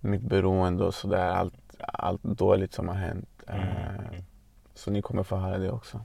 mitt 0.00 0.22
beroende 0.22 0.84
och 0.84 0.94
sådär, 0.94 1.30
allt, 1.30 1.54
allt 1.78 2.22
dåligt 2.22 2.74
som 2.74 2.88
har 2.88 2.94
hänt. 2.94 3.28
Mm. 3.46 3.62
Eh, 3.62 4.20
så 4.74 4.90
ni 4.90 5.02
kommer 5.02 5.22
få 5.22 5.36
höra 5.36 5.58
det 5.58 5.70
också. 5.70 6.00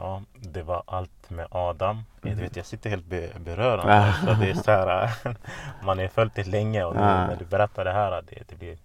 Ja, 0.00 0.22
det 0.34 0.62
var 0.62 0.82
allt 0.86 1.30
med 1.30 1.46
Adam. 1.50 2.02
Jag, 2.22 2.32
Mm. 2.32 2.44
vet, 2.44 2.56
jag 2.56 2.66
sitter 2.66 2.90
helt 2.90 3.06
be 3.06 3.30
berörande. 3.38 4.14
så 4.24 4.32
det 4.40 4.50
är 4.50 4.54
så 4.54 4.70
här, 4.70 5.10
man 5.84 5.98
har 5.98 6.08
följt 6.08 6.34
det 6.34 6.46
länge 6.46 6.84
och 6.84 6.96
Ah. 6.96 7.26
när 7.26 7.36
du 7.36 7.44
berättar 7.44 7.84
det 7.84 7.92
här, 7.92 8.22
det, 8.22 8.42
det, 8.48 8.56
blir, 8.56 8.78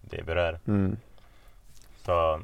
det 0.00 0.22
berör. 0.26 0.58
Mm. 0.66 0.96
Så 2.04 2.40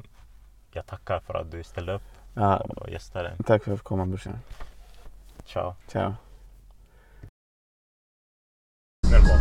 jag 0.71 0.85
tackar 0.85 1.19
för 1.19 1.33
att 1.33 1.51
du 1.51 1.63
ställde 1.63 1.93
upp 1.93 2.01
Ja, 2.33 2.57
och 2.57 2.89
gästade. 2.89 3.31
tack 3.45 3.63
för 3.63 3.71
att 3.71 3.77
fick 3.79 3.87
komma 3.87 4.05
brorsan. 4.05 4.39
Ciao. 5.45 5.75
Ciao. 5.87 6.13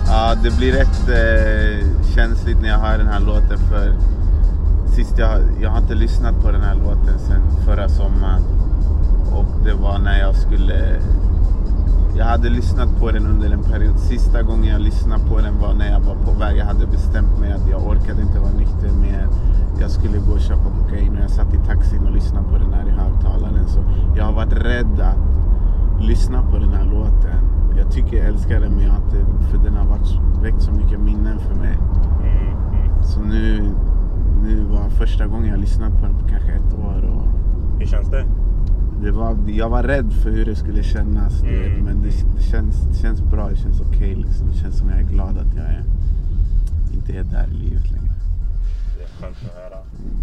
Ja, 0.07 0.35
det 0.43 0.57
blir 0.57 0.73
rätt 0.73 1.09
eh, 1.09 2.15
känsligt 2.15 2.61
när 2.61 2.69
jag 2.69 2.79
hör 2.79 2.99
den 2.99 3.07
här 3.07 3.21
låten 3.21 3.59
för 3.59 3.87
sist 4.93 5.19
jag, 5.19 5.41
jag 5.61 5.71
har 5.71 5.79
inte 5.79 5.95
lyssnat 5.95 6.43
på 6.43 6.51
den 6.51 6.61
här 6.61 6.75
låten 6.75 7.19
sedan 7.19 7.43
förra 7.65 7.89
sommaren. 7.89 8.43
Och 9.33 9.65
det 9.65 9.75
var 9.75 9.99
när 9.99 10.19
jag 10.19 10.35
skulle... 10.35 11.01
Jag 12.17 12.25
hade 12.25 12.49
lyssnat 12.49 13.01
på 13.01 13.11
den 13.11 13.27
under 13.27 13.51
en 13.51 13.63
period. 13.63 13.99
Sista 13.99 14.43
gången 14.43 14.65
jag 14.65 14.81
lyssnade 14.81 15.25
på 15.25 15.39
den 15.39 15.59
var 15.59 15.75
när 15.75 15.93
jag 15.93 16.01
var 16.01 16.15
på 16.15 16.31
väg. 16.39 16.57
Jag 16.57 16.65
hade 16.65 16.87
bestämt 16.87 17.39
mig 17.41 17.53
att 17.53 17.69
jag 17.71 17.87
orkade 17.87 18.23
inte 18.23 18.39
vara 18.39 18.53
nykter 18.53 18.93
mer. 19.01 19.29
Jag 19.81 19.91
skulle 19.91 20.19
gå 20.19 20.33
och 20.33 20.41
köpa 20.41 20.71
kokain 20.79 21.17
och 21.17 21.23
jag 21.23 21.31
satt 21.31 21.55
i 21.55 21.59
taxin 21.67 22.07
och 22.07 22.13
lyssnade 22.13 22.49
på 22.49 22.59
den 22.59 22.73
här 22.73 22.89
i 22.89 22.91
högtalaren. 22.91 23.69
Så 23.69 23.81
jag 24.17 24.25
har 24.25 24.33
varit 24.33 24.53
rädd 24.53 25.01
att 25.01 26.03
lyssna 26.03 26.43
på 26.51 26.59
den 26.59 26.73
här 26.73 26.85
låten. 26.85 27.39
Jag 27.77 27.93
tycker 27.93 28.17
jag 28.17 28.27
älskar 28.27 28.61
den 28.61 28.73
men 28.73 28.85
jag 28.85 28.93
har 28.93 29.03
inte, 29.05 29.49
för 29.51 29.59
den 29.59 29.77
har 29.77 29.87
varit, 29.87 30.43
väckt 30.43 30.63
så 30.63 30.73
mycket 30.73 31.01
minnen 31.01 31.39
för 31.39 31.55
mig. 31.55 31.79
Mm, 32.23 32.37
mm. 32.37 33.03
Så 33.03 33.21
nu, 33.21 33.75
nu 34.43 34.65
var 34.65 34.89
första 34.89 35.27
gången 35.27 35.49
jag 35.51 35.61
lyssnade 35.61 35.91
på 35.91 36.07
den 36.07 36.15
på 36.19 36.29
kanske 36.29 36.53
ett 36.53 36.75
år. 36.75 37.03
Och 37.03 37.27
Hur 37.81 37.87
känns 37.87 38.09
det? 38.11 38.25
det 39.03 39.11
var, 39.11 39.37
jag 39.47 39.69
var 39.69 39.83
rädd 39.83 40.13
för 40.13 40.31
hur 40.31 40.45
det 40.45 40.57
skulle 40.57 40.83
kännas. 40.83 41.43
Mm. 41.43 41.85
Men 41.85 42.03
det, 42.03 42.09
det, 42.37 42.43
känns, 42.43 42.77
det 42.93 42.99
känns 42.99 43.21
bra, 43.21 43.49
det 43.49 43.57
känns 43.57 43.81
okej. 43.81 44.15
liksom. 44.15 44.47
Det 44.49 44.55
känns 44.59 44.79
som 44.79 44.89
jag 44.89 44.99
är 44.99 45.03
glad 45.05 45.39
att 45.39 45.57
jag 45.57 45.65
är, 45.65 45.83
inte 46.95 47.13
är 47.13 47.25
där 47.25 47.47
i 47.51 47.55
livet 47.55 47.91
längre. 47.91 48.13
Det 48.99 49.03
är 49.05 49.09
skönt 49.21 49.37
att 49.45 49.55
höra. 49.55 49.79
Mm. 50.05 50.17